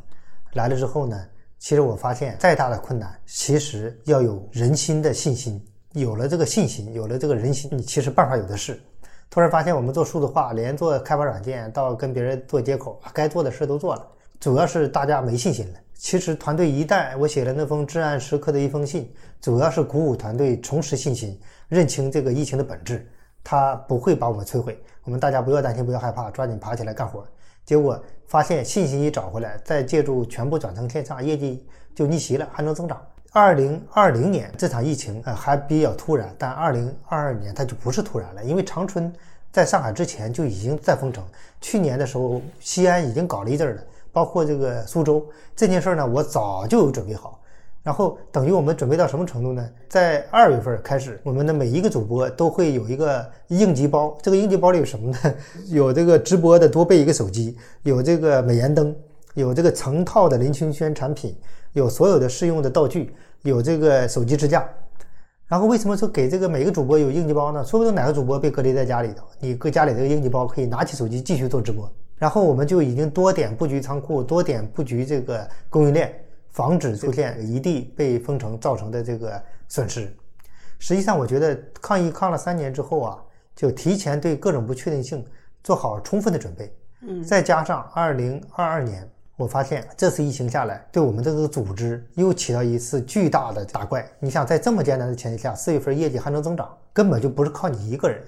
[0.53, 1.25] 来了之后呢？
[1.65, 5.59] 其实我发现，再大的困难，其实要有人心的信心。
[5.93, 8.79] 有了这个信心，有了这个人心，你其实办法有的是。
[9.31, 14.07] 突然发现，我们做数字化，连做开发软件到跟别人做接口，该做的事都做了，
[14.39, 15.79] 主要是大家没信心了。
[15.95, 19.11] 其实团队一旦我写了那封至暗时刻的一封信，
[19.41, 21.35] 主要是鼓舞团队重拾信心，
[21.67, 23.11] 认清这个疫情的本质，
[23.43, 24.79] 它不会把我们摧毁。
[25.03, 27.25] 我们大家不要担心，不要害怕，抓紧爬起来干活。
[27.65, 33.01] 结果发现信息一找回来，再借助全部转成线上，业绩就逆袭了，还能增长。
[33.31, 39.11] 二零二零年这场疫情呃还比较突然，但二零二二年它就不是突然了，因为长春
[39.51, 41.23] 在上海之前就已经在封城，
[41.59, 47.41] 去年的时候西安已经搞了一阵了，包括这个苏州这件事呢，我早就有准备好。
[47.85, 49.63] 然后等于我们准备到什么程度呢？
[49.87, 54.17] 在二月份开始，我们的每一个主播都会有一个应急包。
[54.23, 55.17] 这个应急包里有什么呢？
[55.69, 58.95] 有这个直播的多备一个手机，有这个美颜灯，
[59.35, 61.37] 有这个成套的林清轩产品，
[61.73, 63.13] 有所有的试用的道具，
[63.43, 64.67] 有这个手机支架。
[65.45, 67.63] 然后为什么说给这个每个主播有应急包呢？
[67.63, 71.87] 说不定哪个主播被隔离在家里头，你搁家里这个应急包可以拿起手机继续做直播。
[72.17, 76.11] 然后我们就已经多点布局仓库，多点布局这个供应链。
[76.55, 80.09] 防止出现一地被封城造成的这个损失。
[80.79, 83.21] 实际上，我觉得抗疫抗了三年之后啊，
[83.53, 85.25] 就提前对各种不确定性
[85.61, 86.73] 做好充分的准备。
[87.01, 94.09] 嗯，再加上二零二二年，我发现这次疫情下来，对我们这个组织又起到一次巨大的打怪。
[94.21, 98.23] 你想，在这么艰难的前提下，四月份业绩还能增长，根本就不是靠你一个人，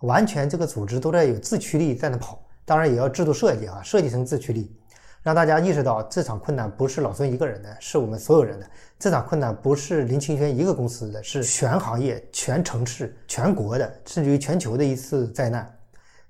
[0.00, 2.44] 完全这个组织都在有自驱力在那跑。
[2.64, 4.76] 当然，也要制度设计啊，设计成自驱力。
[5.28, 8.66] 让大家意识到这场困难不是老孙一个人的，是我们所有人的。
[8.98, 15.70] 这场困难不是林清轩一个公司的，是全行业、全城市、全国的，甚至于全球的一次灾难。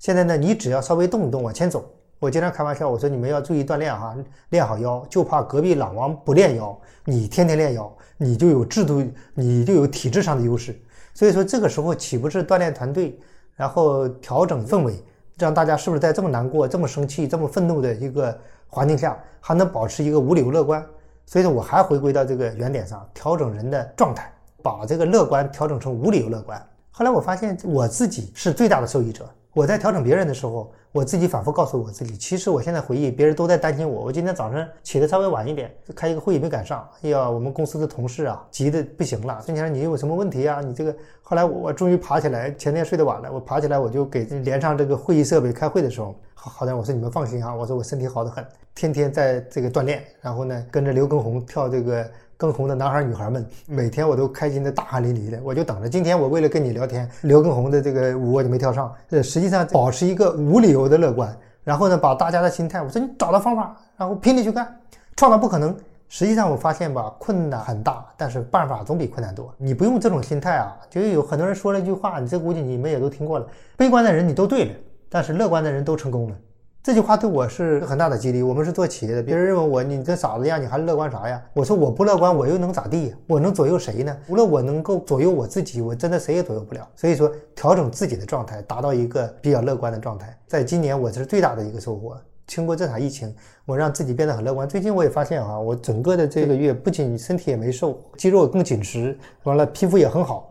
[0.00, 1.88] 现在呢，你只要稍微动一动，往前走。
[2.18, 4.16] 我经常开玩笑，我说你们要注意锻炼哈，
[4.48, 9.00] 练好腰，就怕隔壁老王不练腰，你天天练腰，你就有制度，
[9.32, 10.76] 你就有体制上的优势。
[11.14, 13.16] 所以说这个时候岂不是锻炼团队，
[13.54, 15.00] 然后调整氛围？
[15.36, 18.36] 让大家是不是在这么难过、这么生气、这么愤怒的一个
[18.68, 20.84] 环境下，还能保持一个无理由乐观？
[21.26, 26.60] 所以说，我还回归到这个原点上，调整人的状态，把这个乐观调整成无理由乐观。
[26.90, 29.28] 后来我发现，我自己是最大的受益者。
[29.52, 34.06] 我在调整别人的时候，我自己反复告诉我自己，其实我现在回忆，别人都在担心我。
[34.06, 36.84] 我今天早上起的稍微晚一点，开一个会议没赶上。
[37.02, 39.40] 哎呀，我们公司的同事啊，急得不行了。
[39.40, 40.60] 孙先生，你有什么问题啊？
[40.60, 40.92] 你这个……
[41.22, 48.44] 后来我终于爬起来，前天睡得晚了，我爬起来我就给连上这个会议设备开会的时候，好好的，我说你们放心啊，我说我身体好得很，
[48.74, 52.04] 天天在这个锻炼，然后呢，跟着刘畊宏跳这个。
[52.38, 58.94] 更红的男孩女孩们，每天我都开心的大汗淋漓的，我就等着今天我为了跟你聊天，刘畊宏的这个舞我就没跳上。
[59.10, 64.72] 呃，实际上保持一个无理由的乐观，然后呢，把大家的心态，我说你找到方法，然后拼力去干，
[65.16, 65.76] 创造不可能。
[66.08, 69.52] 实际上我发现吧，困难很大，但是办法总比困难多。
[69.58, 74.74] 你不用这种心态啊，就有很多人说了一句话，你这估计你们也都听过了：悲观的人你都对了，
[75.08, 76.36] 但是乐观的人都成功了。
[76.80, 78.42] 这句话对我是很大的激励。
[78.42, 81.42] 我们是做企业的，别人认为我你跟傻子一样，你还乐观啥呀？
[81.52, 83.14] 我说我不乐观，我又能咋地？
[83.26, 84.16] 我能左右谁呢？
[84.26, 86.88] 除了我能够左右我自己，我真的谁也左右不了。
[86.96, 92.16] 所以说，调整自己的状态，达到一个比较乐观的状态，在今年我是最大的一个收获。
[92.46, 93.34] 经过这场疫情，
[93.66, 94.66] 我让自己变得很乐观。
[94.66, 100.50] 最近我也发现啊，我整个的这个月不仅身体也没瘦，肌肉更紧实，完了皮肤也很好，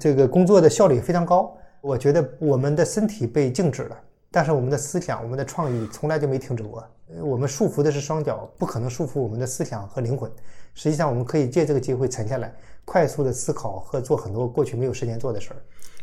[0.00, 1.54] 这个工作的效率非常高。
[1.82, 3.96] 我觉得我们的身体被静止了。
[4.34, 6.84] 但是我们的思想，我们的创意从来就没停止过。
[7.20, 10.28] 我们束缚的是双脚，不可能束缚我们的思想和灵魂。
[10.74, 12.52] 实际上，我们可以借这个机会沉下来，
[12.84, 15.56] 快速的思考和做很多过去没有时间做的事儿。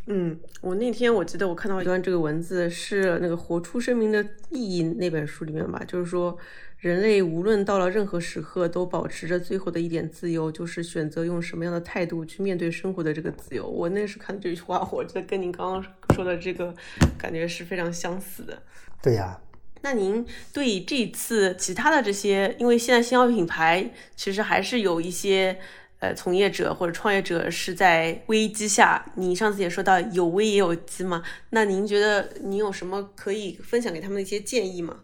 [0.06, 6.38] 嗯，我那天我记得我看到一段这个文字，是那个《活出生命的意义》那本书里面吧，就是说。
[6.82, 13.68] 人类无论到了任何时刻，都保持着最后的一点自由，就是选择用什么样的态度去面对生活的这个自由。
[13.68, 16.74] 我那时看这句话，我觉得跟您刚刚说的这个
[17.20, 18.64] 感觉是非常相似的。
[19.00, 19.40] 对呀，
[19.82, 25.56] 那您对这次其他的这些，因为现在新消费品牌其实还是有一些
[26.00, 31.22] 呃从业者或者创业者是在危机下，你上次也说到有危也有机嘛，
[31.52, 35.02] 那您觉得您有什么可以分享给他们的一些建议吗？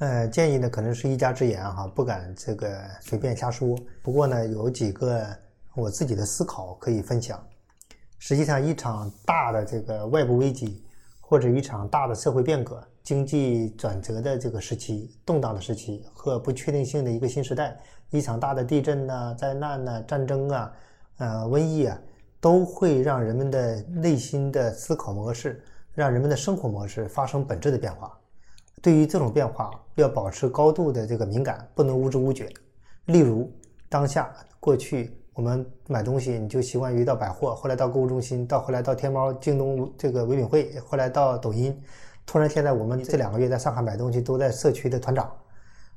[0.00, 3.78] 呃，建议呢可能是一家之言哈，不敢这个随便瞎说。
[4.02, 5.22] 不过呢，有几个
[5.74, 7.38] 我自己的思考可以分享。
[8.18, 10.82] 实际上，一场大的这个外部危机，
[11.20, 17.78] 或者一场大的社会变革、经济转折的这个时期、动荡的时期和不确定性的一个新时代，
[18.08, 20.72] 一场大的地震呐、灾难呐、战争啊、
[21.18, 22.00] 呃瘟疫啊，
[22.40, 28.18] 都会让人们的内心的思考模式、让人们的生活模式发生本质的变化。
[28.82, 32.48] 对于这种变化，要保持高度的这个敏感，不能无知无觉。
[33.06, 33.50] 例如，
[33.88, 41.78] 当下过去我们买东西，你就习惯于到百货，后来到购物中心，到后来到天猫、京东这个唯品会，后来到抖音。
[42.24, 45.30] 突然现在我们这两个月在上海买东西，都在社区的团长。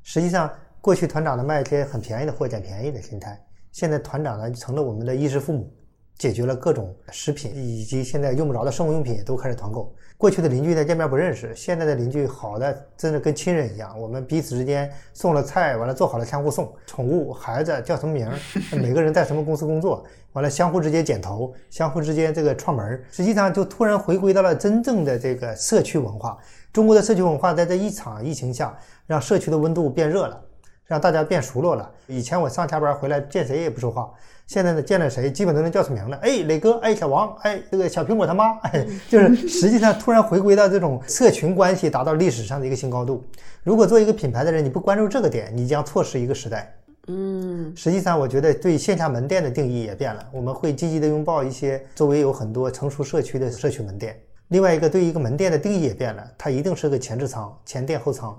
[0.01, 3.39] 实际上，过去团长的卖一些很便宜的货，捡便宜的心态。
[3.71, 5.71] 现在团长呢，成了我们的衣食父母。
[6.17, 9.93] 解决了各种食品以及现在用不着的生活用品都开始团购。
[10.15, 13.99] 过去的邻居在见面不认识，现在的邻居好的真的跟亲人一样。
[13.99, 16.71] 我们彼此之间送了菜，完了做好了相互送。
[16.85, 18.29] 宠物孩子叫什么名？
[18.79, 20.05] 每个人在什么公司工作？
[20.31, 23.03] 完了相互之间剪头，相互之间这个串门。
[23.11, 26.37] 实际上就突然回归到了真正的这个社区文化。
[26.71, 30.41] 中国的社区文化在这一场疫情下，让社区的温度变热了，
[30.85, 31.89] 让大家变熟络了。
[32.07, 34.11] 以前我上下班回来见谁也不说话。
[34.45, 36.17] 现在呢，见了谁基本都能叫出名了。
[36.17, 43.23] 哎，磊哥，哎，小王，哎，这个小苹果他妈，哎，就是实际上突然回归到这种社群关系，达到历史上的一个新高度。
[43.63, 46.75] 如果做一个品牌的人，你不关注这个点，你将错失一个时代。
[47.07, 54.17] 嗯，实际上我觉得对线下门店的定义也变了，我们会积极的拥抱一些周围有很多成熟社区的社区门店。
[54.49, 58.37] 另外一个，对一个门店的定义也变了，它一定是个前置仓、前店后仓。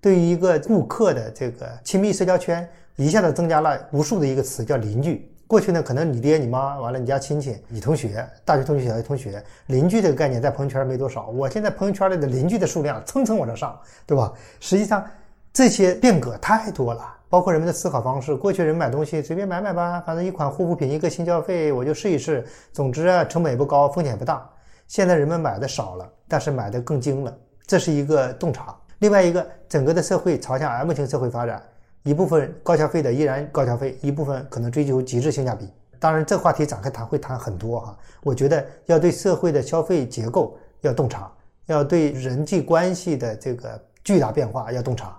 [0.00, 2.68] 对于一个顾客的这个亲密社交圈。
[2.96, 5.26] 一下子增加了无数的一个词，叫邻居。
[5.46, 11.28] 过去呢，可能你爹、你妈，完了你家亲戚、你同学、大学同学、小学同学，邻居这个概念在朋友圈没多少。
[11.28, 14.30] 我现在朋友圈里的邻居的数量蹭蹭往上上，对吧？
[14.60, 15.02] 实际上
[15.50, 18.36] 这些变革太多了，包括人们的思考方式。
[18.36, 24.46] 过去人买东西随便买买吧，反正一款护肤品一个新消费我就试一试，总之啊成本也不高，风险也不大。
[24.88, 27.34] 现在人们买的少了，但是买的更精了，
[27.66, 28.76] 这是一个洞察。
[29.00, 31.62] 另外一个，整个的社会朝向 M 型社会发展。
[32.02, 35.66] 一部分高消费的依然高消费，一部分可能追求极致性价比。
[35.98, 37.98] 当然，这话题展开谈会谈很多哈。
[38.22, 41.30] 我觉得要对社会的消费结构要洞察，
[41.66, 45.18] 要对人际关系的这个巨大变化要洞察，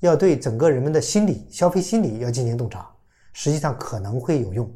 [0.00, 2.86] 要对整个人们的心理消费心理要进行洞察。
[3.32, 4.70] 实际上可能会有用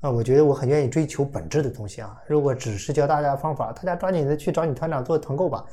[0.00, 0.10] 啊。
[0.10, 2.14] 我觉得我很愿意追求本质的东西啊。
[2.26, 5.64] 如果只是教大家方法，大家抓紧的去找你团长做团购吧。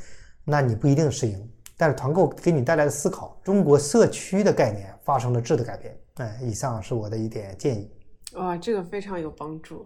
[0.45, 1.49] 那你不一定适应。
[1.77, 5.97] 但是团购给你带来的思考，中国社区的概念发生了质的改变。
[6.15, 7.89] 哎，以上是我的一点建议。
[8.35, 9.85] 哇，这个非常有帮助。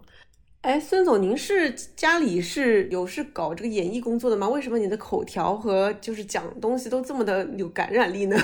[0.62, 4.48] 哎，孙总，您是家里是有是搞这个演艺工作的吗？
[4.48, 8.36] 为什么你的口条和就是讲东西都这么的有感染力呢？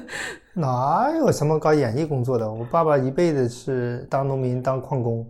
[0.52, 2.52] 哪有什么搞演艺工作的？
[2.52, 5.26] 我爸爸一辈子是当农民、当矿工，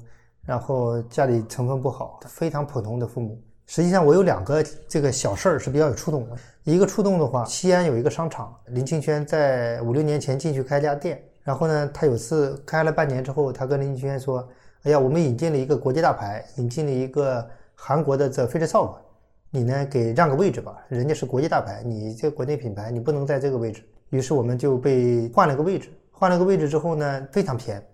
[0.46, 3.38] 然后家里成分不好，非常普通的父母。
[3.66, 6.36] 实际上，我有两个这个小事儿是比较有触动的。
[6.64, 14.48] 一个触动的话，西安有一个商场，林清轩在五六年前进去开家店，然后呢，他有次开了半年之后，他跟林清轩说。
[14.84, 18.94] 哎呀，我们引进了一个国际大牌，引进了一个韩国的 The Face Shop，
[19.50, 23.84] 你呢给让个位置吧，人家是国际大牌，你这国内品牌，你不能在这个位置。
[24.08, 27.86] 于是我们就被换了个位置，换了个位置之后呢，非常偏，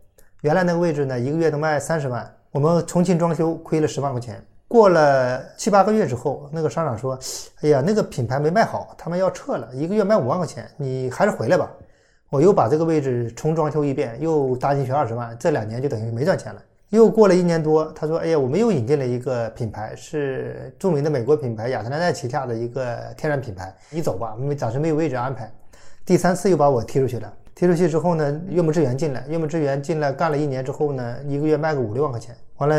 [0.42, 4.40] 原来那个位置呢，一个月能卖三十万，我们重新装修亏了十万块钱。
[4.68, 7.18] 过了七八个月之后，那个商场说，
[7.62, 11.70] 哎呀，那个品牌没卖好，他们要撤了，一个月卖五万块钱，你还是回来吧。
[12.30, 16.60] 我又把这个位置重装修一遍，又搭进去二十万，这两年就等于没赚钱了。
[16.90, 23.74] 又过了一年多，他说：“哎呀，我们又引进了一个品牌，是著名的美国品牌雅诗兰黛旗下的一个天然品牌。
[23.90, 25.50] 你走吧，因为暂时没有位置安排。”
[26.06, 27.32] 第三次又把我踢出去了。
[27.56, 32.36] 踢出去之后呢，岳母志源进来，岳母志源进来干了一年之后呢，一个月卖个五六万块钱。
[32.58, 32.76] 完了，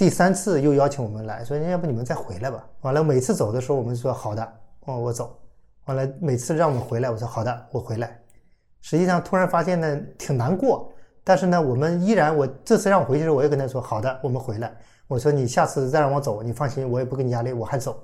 [0.00, 4.42] 第三次又邀请我们来说：“要不你们再回来吧。”完了，每次走的时候我们说：“好的，
[4.86, 5.38] 哦，我走。”
[5.84, 8.18] 完了，每次让我们回来，我说：“好的，我回来。”
[8.80, 10.90] 实际上突然发现呢，挺难过。
[11.22, 14.74] 但是呢，我们依然，我这次让我回去的时候，我也跟他说，好的，我们回来。
[15.06, 18.02] 我说你下次再让我走，你放心，我也不给你压力，我还走。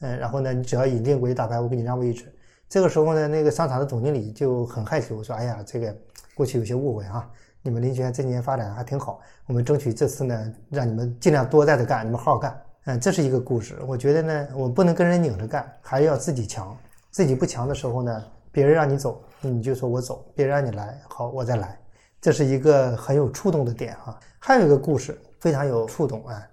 [0.00, 2.24] 嗯，然后呢，你只要引进国际大牌，我给你让位置。
[2.68, 5.96] 这个时候呢，那个商场的总经理就很害羞，说，哎呀，这个
[6.34, 7.30] 过去有些误会啊，
[7.66, 12.62] 你们林学院这几年发展还挺好，我们争取这次呢，让你们尽量多在这干，你们好好干。
[12.84, 13.76] 嗯，这是一个故事。
[13.88, 16.76] 我觉得呢，我不能跟人拧着干，还要自己强。
[17.10, 21.76] 自己不强的时候呢，别人让你走，你就说我走；别人让你来，好，我再来。
[22.20, 26.46] 这是一个很有触动的点哈，还有一个故事非常有触动啊。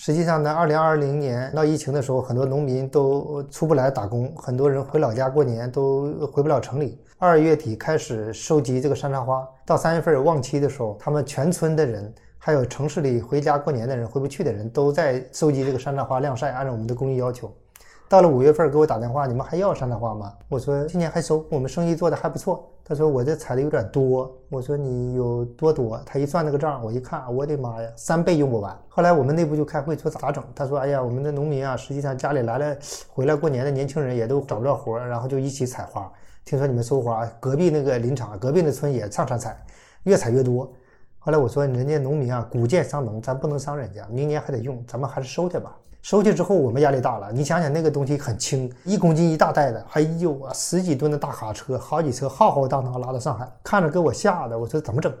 [0.00, 6.96] 实际上呢，二零二零年闹疫情的时候，很多农民都出不来打工，很多人回老家过年都回不了城里。
[7.18, 17.52] 二月底开始收集这个山茶花，到三月份旺期的时候，他们全村的人，还有城市里回家过年的人、回不去的人，都在收集这个山茶花晾晒，按照我们的工艺要求。
[18.08, 20.32] 到了五月份给我打电话，你们还要山茶花吗？
[20.48, 22.67] 我说今年还收，我们生意做的还不错。
[22.88, 24.34] 他说我这采的有点多。
[24.48, 26.00] 我说你有多多？
[26.06, 28.74] 他一算那个账，我一看，我的妈呀，三倍用不完。
[28.88, 30.42] 后来我们内部就开会说咋整？
[30.54, 32.74] 他说哎呀，我们的农民啊，实际上家里来了
[33.10, 36.10] 回来过年的年轻人也都找不着活儿，然后就一起采花。
[36.46, 39.62] 听说你们收花，隔壁那个林场，隔壁那村也上山采，
[40.04, 40.72] 越采越多。
[41.18, 45.76] 后来我说人家农民啊，谷贱伤农，咱不能伤人家，明年还得用，咱们还是收去吧。
[46.02, 47.30] 收去之后，我们压力大了。
[47.32, 55.12] 你想想，那个东西很轻，一公斤一大袋的，还有啊，十几吨的大卡车，好几车浩浩荡荡拉到上海，看着给我吓的，我说怎么整？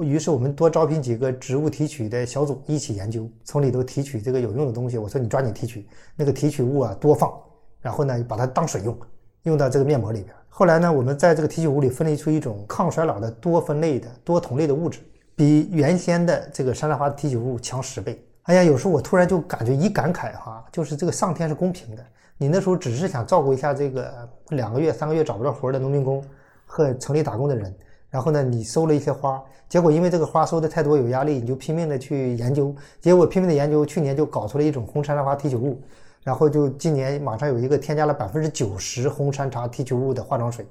[0.00, 4.98] 于是我们多招聘几个植物提取的小组，一起研究，从里头提取这个有用的东西。
[4.98, 5.86] 我说你抓紧提取，
[6.16, 7.32] 那个提取物啊多放，
[7.80, 8.96] 然后呢把它当水用，
[9.44, 10.34] 用到这个面膜里边。
[10.48, 15.00] 后来呢，我们在这个提取物里分离出一种抗衰老的多酚类的多酮类的物质，
[15.34, 18.25] 比原先的这个山茶花提取物强十倍。
[18.46, 22.04] 哎呀，有时候我突然就感觉一感慨哈，就是这个上天是公平的。
[22.38, 24.08] 你那时候只是想照顾一下这个
[24.50, 26.22] 两个月、三个月找不着活的农民工
[26.64, 27.74] 和城里打工的人，
[28.08, 35.82] 然后呢，你收了一些花，结果因为这个花收的太多有压力，你就拼命的去研究，结果拼命的研究，去年就搞出了一种红山茶花提取物，
[36.22, 40.64] 然后就今年马上有一个添加了百分之九十红山茶提取物的化妆水。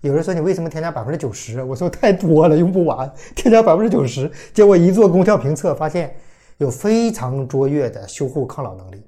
[0.00, 1.60] 有人说你为什么添加百分之九十？
[1.60, 6.14] 我说太多了，用不完，添加百分之九十，结果一做功效评测发现。
[6.58, 9.02] 有非常卓越的修护抗老能力，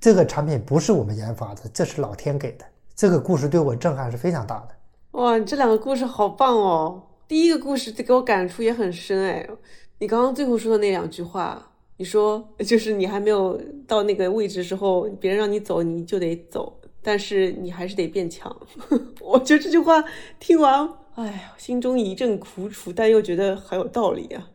[0.00, 2.64] 这个产品不是我们研发的，这是老天给的。
[2.96, 4.68] 这个故事对我震撼是非常大的。
[5.12, 7.02] 哇，你这两个故事好棒哦！
[7.26, 9.46] 第一个故事给我感触也很深哎。
[9.98, 18.54] 你刚刚最后说的那两句话，你说就是你还没有到那个位置时候，别人让你走你就得走，但是你还是得变强。
[19.20, 20.02] 我觉得这句话
[20.40, 24.48] 听完，哎呀，心中一阵苦楚，但又觉得很有道理啊。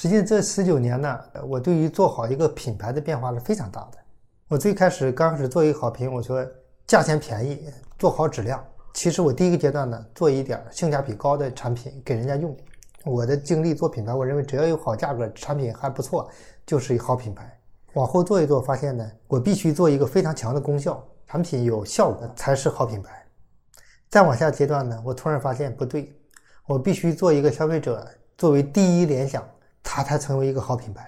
[0.00, 3.98] 实际上这十九年呢，我对于做好一个品牌的变化是非常大的。
[4.46, 6.46] 我最开始刚开始做一个好评，我说
[6.86, 7.68] 价钱便宜，
[7.98, 8.64] 做好质量。
[8.94, 12.56] 其实我第一个阶段呢，做一点性价比高的产品给人家用。
[13.04, 16.30] 我的经历做品牌，我认为只要有好价格，产品还不错，
[16.64, 17.52] 就是一好品牌。
[17.94, 23.26] 往后做一做，发现呢，我必须做一个非常强的功效，产品有效果才是好品牌。
[24.08, 26.14] 再往下阶段呢，我突然发现不对，
[26.68, 28.06] 我必须做一个消费者
[28.36, 29.42] 作为第一联想。
[29.90, 31.02] 它才成为一个好品牌。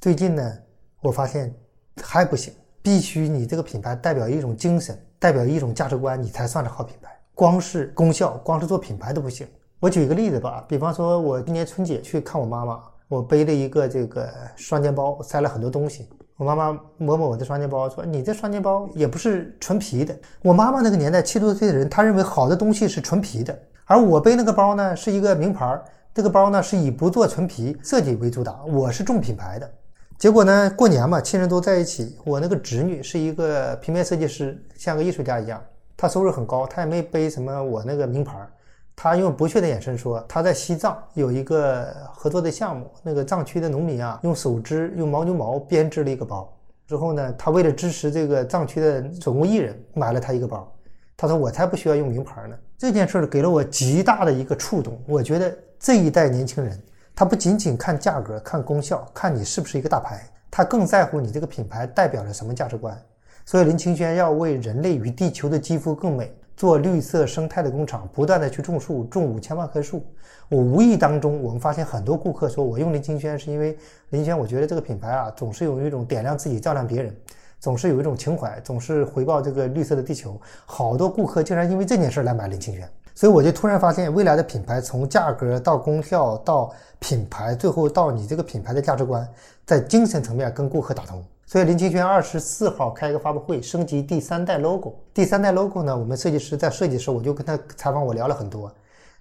[0.00, 0.58] 最近呢，
[1.02, 1.54] 我发现
[2.02, 2.50] 还不行，
[2.80, 7.10] 必须你这个品牌代表一种精神，代表一种价值观，你才算是好品牌。
[7.34, 9.46] 光是功效，光是做品牌都不行。
[9.78, 14.26] 我举一个例子吧，比方说，我今年春节去看我妈妈，我背了一个这个
[14.56, 16.08] 双肩包，塞了很多东西。
[16.38, 25.78] 我妈妈摸摸我的双肩包，说：“你这双肩包也不是纯皮的。”我妈妈那个年代，七十多岁的人，她认为好的东西是纯皮的，而我背那个包呢，是一个名牌。
[26.14, 29.70] 这个包呢是以不做纯皮设计为主打，我是重品牌的。
[30.18, 32.18] 结果呢，过年嘛，亲人都在一起。
[32.26, 35.58] 我那个侄女是一个平面设计师，像个艺术家一样，
[35.96, 38.46] 她收入很高，她也没背什么我那个名牌。
[38.94, 46.54] 她用不屑的眼神说：“她在西藏有一个合作的项目，那个藏区的农民啊，用手织、用牦牛毛编织了一个包。
[46.86, 50.70] 之后呢，她为了支持这个藏区的手工艺人，买了她一个包。
[51.16, 55.50] 她说：‘我才不需要用名牌呢。’这件事给了我极大的一个触动，我觉得。”
[55.82, 56.80] 这一代年轻人，
[57.12, 62.96] 他不仅仅看价格、看功效、看你是不是一个大牌，他更在乎你这个品牌代表着什么价值观。
[63.44, 70.06] 所以林清轩要为人类与地球的肌肤更美做绿色生态的工厂，不断的去种树，种五千万棵树。
[70.48, 73.76] 我无意当中，我们发现很多顾客说，我用林清轩是因为
[74.10, 77.12] 林轩，我觉得这个品牌啊，总是有一种点亮自己、照亮别人，
[77.58, 80.40] 总是有一种情怀，总是回报这个绿色的地球。
[80.64, 82.88] 好多顾客竟然因为这件事来买林清轩。
[83.14, 89.28] 所以我就突然发现，未来的品牌从价格到功效到品牌，最后到你这个品牌的价值观，
[89.64, 91.22] 在精神层面跟顾客打通。
[91.44, 94.94] 所以林清轩二十四号开一个发布会，升级第三代 logo。
[95.12, 98.72] 第三代 logo 呢，我们设计师在设计时候，我就跟他采访，我聊了很多。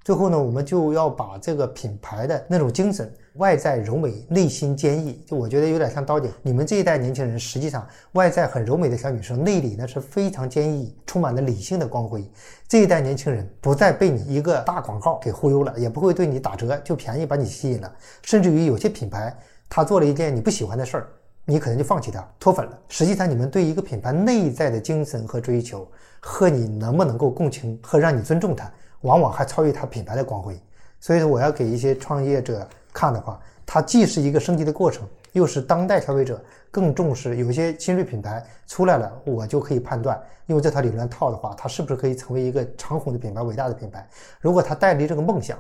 [0.04, 6.28] 最后呢，我们就要把这个品牌的那种精神，外在柔美，内心坚毅，就我觉得有点像刀姐。
[6.42, 12.28] 你们这一代年轻人，实际上外在很柔美的小女生，内里呢是非常坚毅，充满了理性的光辉。
[12.68, 19.38] 这一代年轻人不再被你一个大广告给忽悠了，也不会对你打折就便宜把你吸引了，甚至于有些品牌，
[19.70, 21.08] 他做了一件你不喜欢的事儿，
[21.46, 22.80] 你可能就放弃他，脱粉了。
[22.90, 25.88] 实际上，你们对一个品牌内在的精神和追求，
[26.20, 28.72] 和你能不能够共情和让你尊重他。
[29.02, 30.60] 往往还超越它品牌的光辉，
[31.00, 37.38] 所以说我要给一些创业者看的话，它既是一个升级的过程，又是当代消费者更重视。
[37.38, 44.08] 有些新锐品牌出来了，我就可以判断，用这套理论套的话，它是不是可以成为一个长红的品牌、伟大的品牌。
[44.40, 45.58] 如果它带着这个梦想，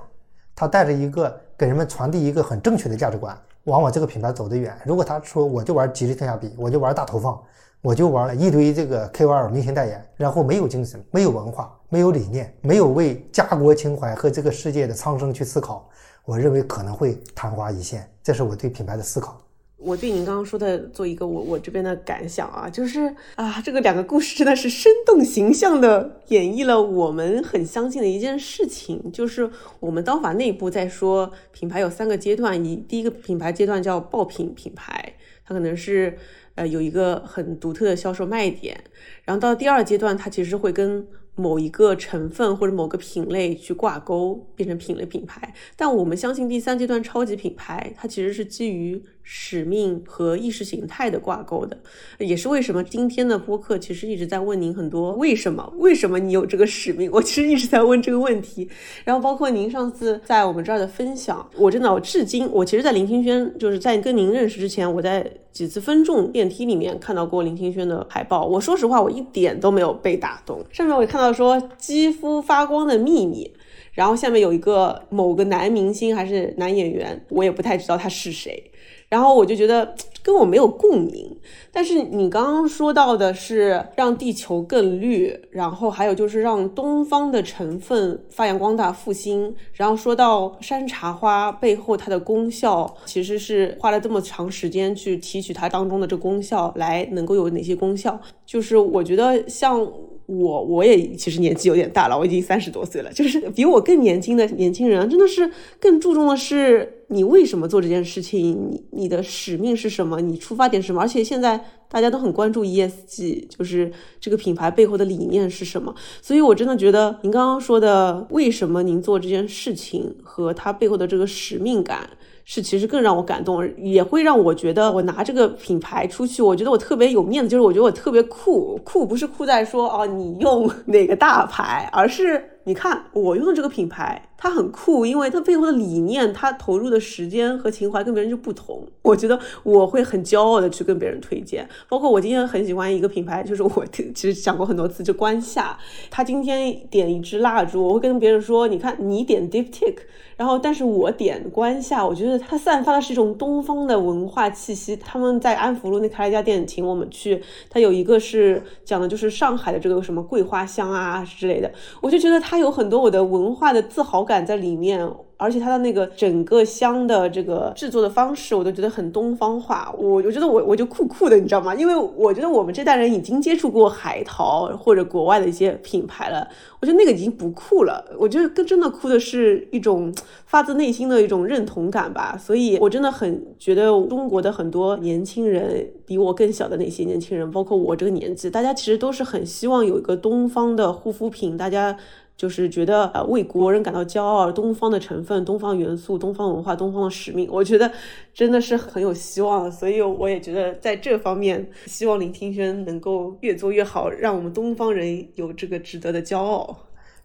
[0.55, 4.77] 它带着一个给人们传递一个很正确的价值观，往往这个品牌走得远。
[4.85, 7.41] 如果他说我就玩极致性价比，我就玩大投放。
[7.81, 15.89] 我就玩了一堆这个 KOL 明星代言，然后没有精神，没有文化，没有理念，没有为家国情怀和这个世界的苍生去思考，
[16.23, 18.07] 我认为可能会昙花一现。
[18.21, 19.41] 这是我对品牌的思考。
[19.77, 29.49] 我对您刚刚说的做一个我我这边的感想啊，就是啊，这个两个故事真的是生动形象的演绎了我们很相信的一件事情，就是
[29.79, 36.15] 我们刀法内部在说品牌有三个阶段，一第一个品牌阶段叫爆品品牌，它可能是。
[36.55, 38.83] 呃，有一个很独特的销售卖点，
[39.23, 45.53] 然后到第二阶段，它其实会跟某一个成分或者某个品类去挂钩，变成品类品牌。
[45.75, 49.01] 但我们相信第三阶段超级品牌，它其实是基于。
[49.23, 51.77] 使命和意识形态的挂钩的，
[52.17, 55.71] 也是为什么今天的播客其实一直在问您很多为什么？
[55.77, 57.09] 为什么你有这个使命？
[57.11, 58.67] 我其实一直在问这个问题。
[59.05, 68.45] 然后包括您上次在我们这儿的分享，我真的我至今，我其实，在林清轩就是在跟您认识之前，我在几次分众电梯里面看到过林清轩的海报。
[68.45, 70.63] 我说实话，我一点都没有被打动。
[70.71, 73.51] 上面我看到说肌肤发光的秘密，
[73.93, 78.70] 然后下面有一个某个男明星还是男演员，我也不太知道他是谁。
[79.11, 79.93] 然后我就觉得
[80.23, 81.35] 跟我没有共鸣，
[81.71, 99.91] 但是你刚刚说到的是让地球更绿，然后还有就是让东方的成分发扬光大复兴，然后说到山茶花背后它的功效，其实是花了这么长时间去提取它当中的这功效来能够有哪些功效，就是我觉得像。
[100.33, 103.11] 我我也其实年纪有点大了，我已经三十多岁了。
[103.11, 111.01] 就是比我更年轻的年轻人，真的是更注重的是你为什么做这件事情，你你的使命是什么，你出发点什么。
[111.01, 111.59] 而且现在
[111.89, 113.91] 大家都很关注 ESG，就是
[114.21, 115.93] 这个品牌背后的理念是什么。
[116.21, 122.09] 所以我真的觉得您刚刚说的为什么您做这件事情和它背后的这个使命感。
[122.53, 128.77] 是，其实更让我感动，也会让我觉得我拿这个品牌出去，我觉得我特别有面子，就是我觉得我特别酷。
[128.83, 138.83] 酷不是酷在说哦，你用 哪个大牌，而是你看我用的这个品牌，他很酷，因为他背后的理念，他投入的时间和情怀跟别人就不同。
[139.03, 145.77] 我觉得我会很骄傲的去跟别人推荐，包括我今天很喜欢一个品牌，就是我其实讲过很多次，就关夏。
[146.09, 149.97] 他今天点一支蜡烛，我会跟别人说，你看你点 Diptyque，
[150.35, 154.95] 然后但是我点关夏，我觉得它散发的是一种东方的文化气息。
[154.95, 157.39] 他们在安福路那开了一家店，请我们去，
[157.69, 164.30] 他有一个是讲的就是上海的这个什么桂花香啊之类的，我就觉得它有很多我的文化的自豪感。
[164.31, 165.05] 感在里面，
[165.35, 169.93] 而且它的那个整个香的这个制作的方式，我都觉得很东方化。
[169.97, 171.75] 我我觉得我我就酷酷的，你知道吗？
[171.75, 176.47] 因为我觉得我们这代人已经接触过海淘或者国外的一些品牌了，
[176.79, 178.01] 我觉得那个已经不酷了。
[178.17, 180.13] 我觉得更真的酷的是一种
[180.45, 182.37] 发自内心的一种认同感吧。
[182.39, 191.97] 所以我真的很觉得中国的很多年轻人，比我更小的那些年轻人，包括我这个年纪，大家其实都是很希望有一个东方的护肤品，大家。
[192.41, 197.91] 就是觉得呃为国人感到骄傲，东方的成分、东方元素、东方文化、东方的使命，我觉得
[198.33, 199.71] 真的是很有希望。
[199.71, 206.75] 所以我也觉得在这方面，希望林听轩能够越做越好，让我们东方人有这个值得的骄傲。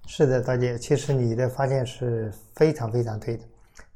[0.06, 3.42] 是的，大姐，其实你的发现是非常非常对的。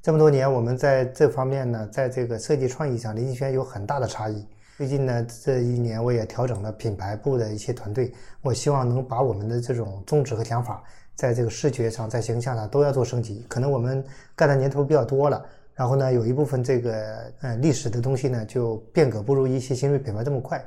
[0.00, 4.42] 这么多年，我们在这方面呢，在这个设计创意上，林听轩有很大的差异。
[4.78, 8.10] 最近呢，这一年我也调整了品牌部的一些团队，
[8.40, 10.82] 我希望能把我们的这种宗旨和想法。
[11.20, 13.44] 在这个视觉上，在形象上都要做升级。
[13.46, 14.02] 可能我们
[14.34, 15.44] 干的年头比较多了，
[15.74, 20.64] 然后呢，有一部分这个呃历史的东西呢，就变革不如一些新锐品牌这么快。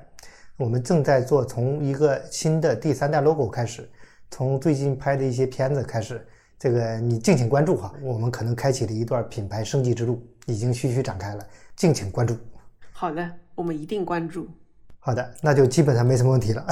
[0.55, 3.89] 我们正在做从一个新的第三代 logo 开始，
[4.29, 6.23] 从最近拍的一些片子开始，
[6.59, 7.91] 这个你敬请关注哈。
[8.03, 11.43] 我们可能开启了一段品牌升级之路，已经徐徐展开了，
[11.75, 12.37] 敬请关注。
[12.91, 14.47] 好的，我们一定关注。
[14.99, 16.63] 好的，那就基本上没什么问题了。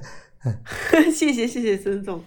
[1.10, 2.22] 谢谢谢谢孙总。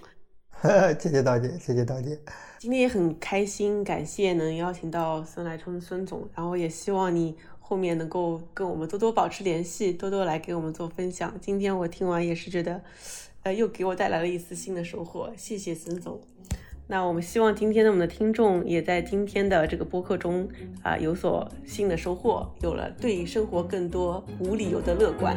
[0.98, 2.18] 谢谢大姐，谢谢大姐。
[2.58, 11.34] 今天也很开心，感谢能邀请到孙来春孙总，然后也希望你后面能够跟我们多多保持联系，多多来给我们做分享。
[11.38, 12.80] 今天我听完也是觉得，
[13.42, 15.30] 呃，又给我带来了一丝新的收获。
[15.36, 16.18] 谢谢孙总。
[16.86, 20.48] 那我们希望今天的我们的听众也在今天的这个播客中
[20.82, 25.36] 啊有所新的收获，有了对生活更多无理由的乐观。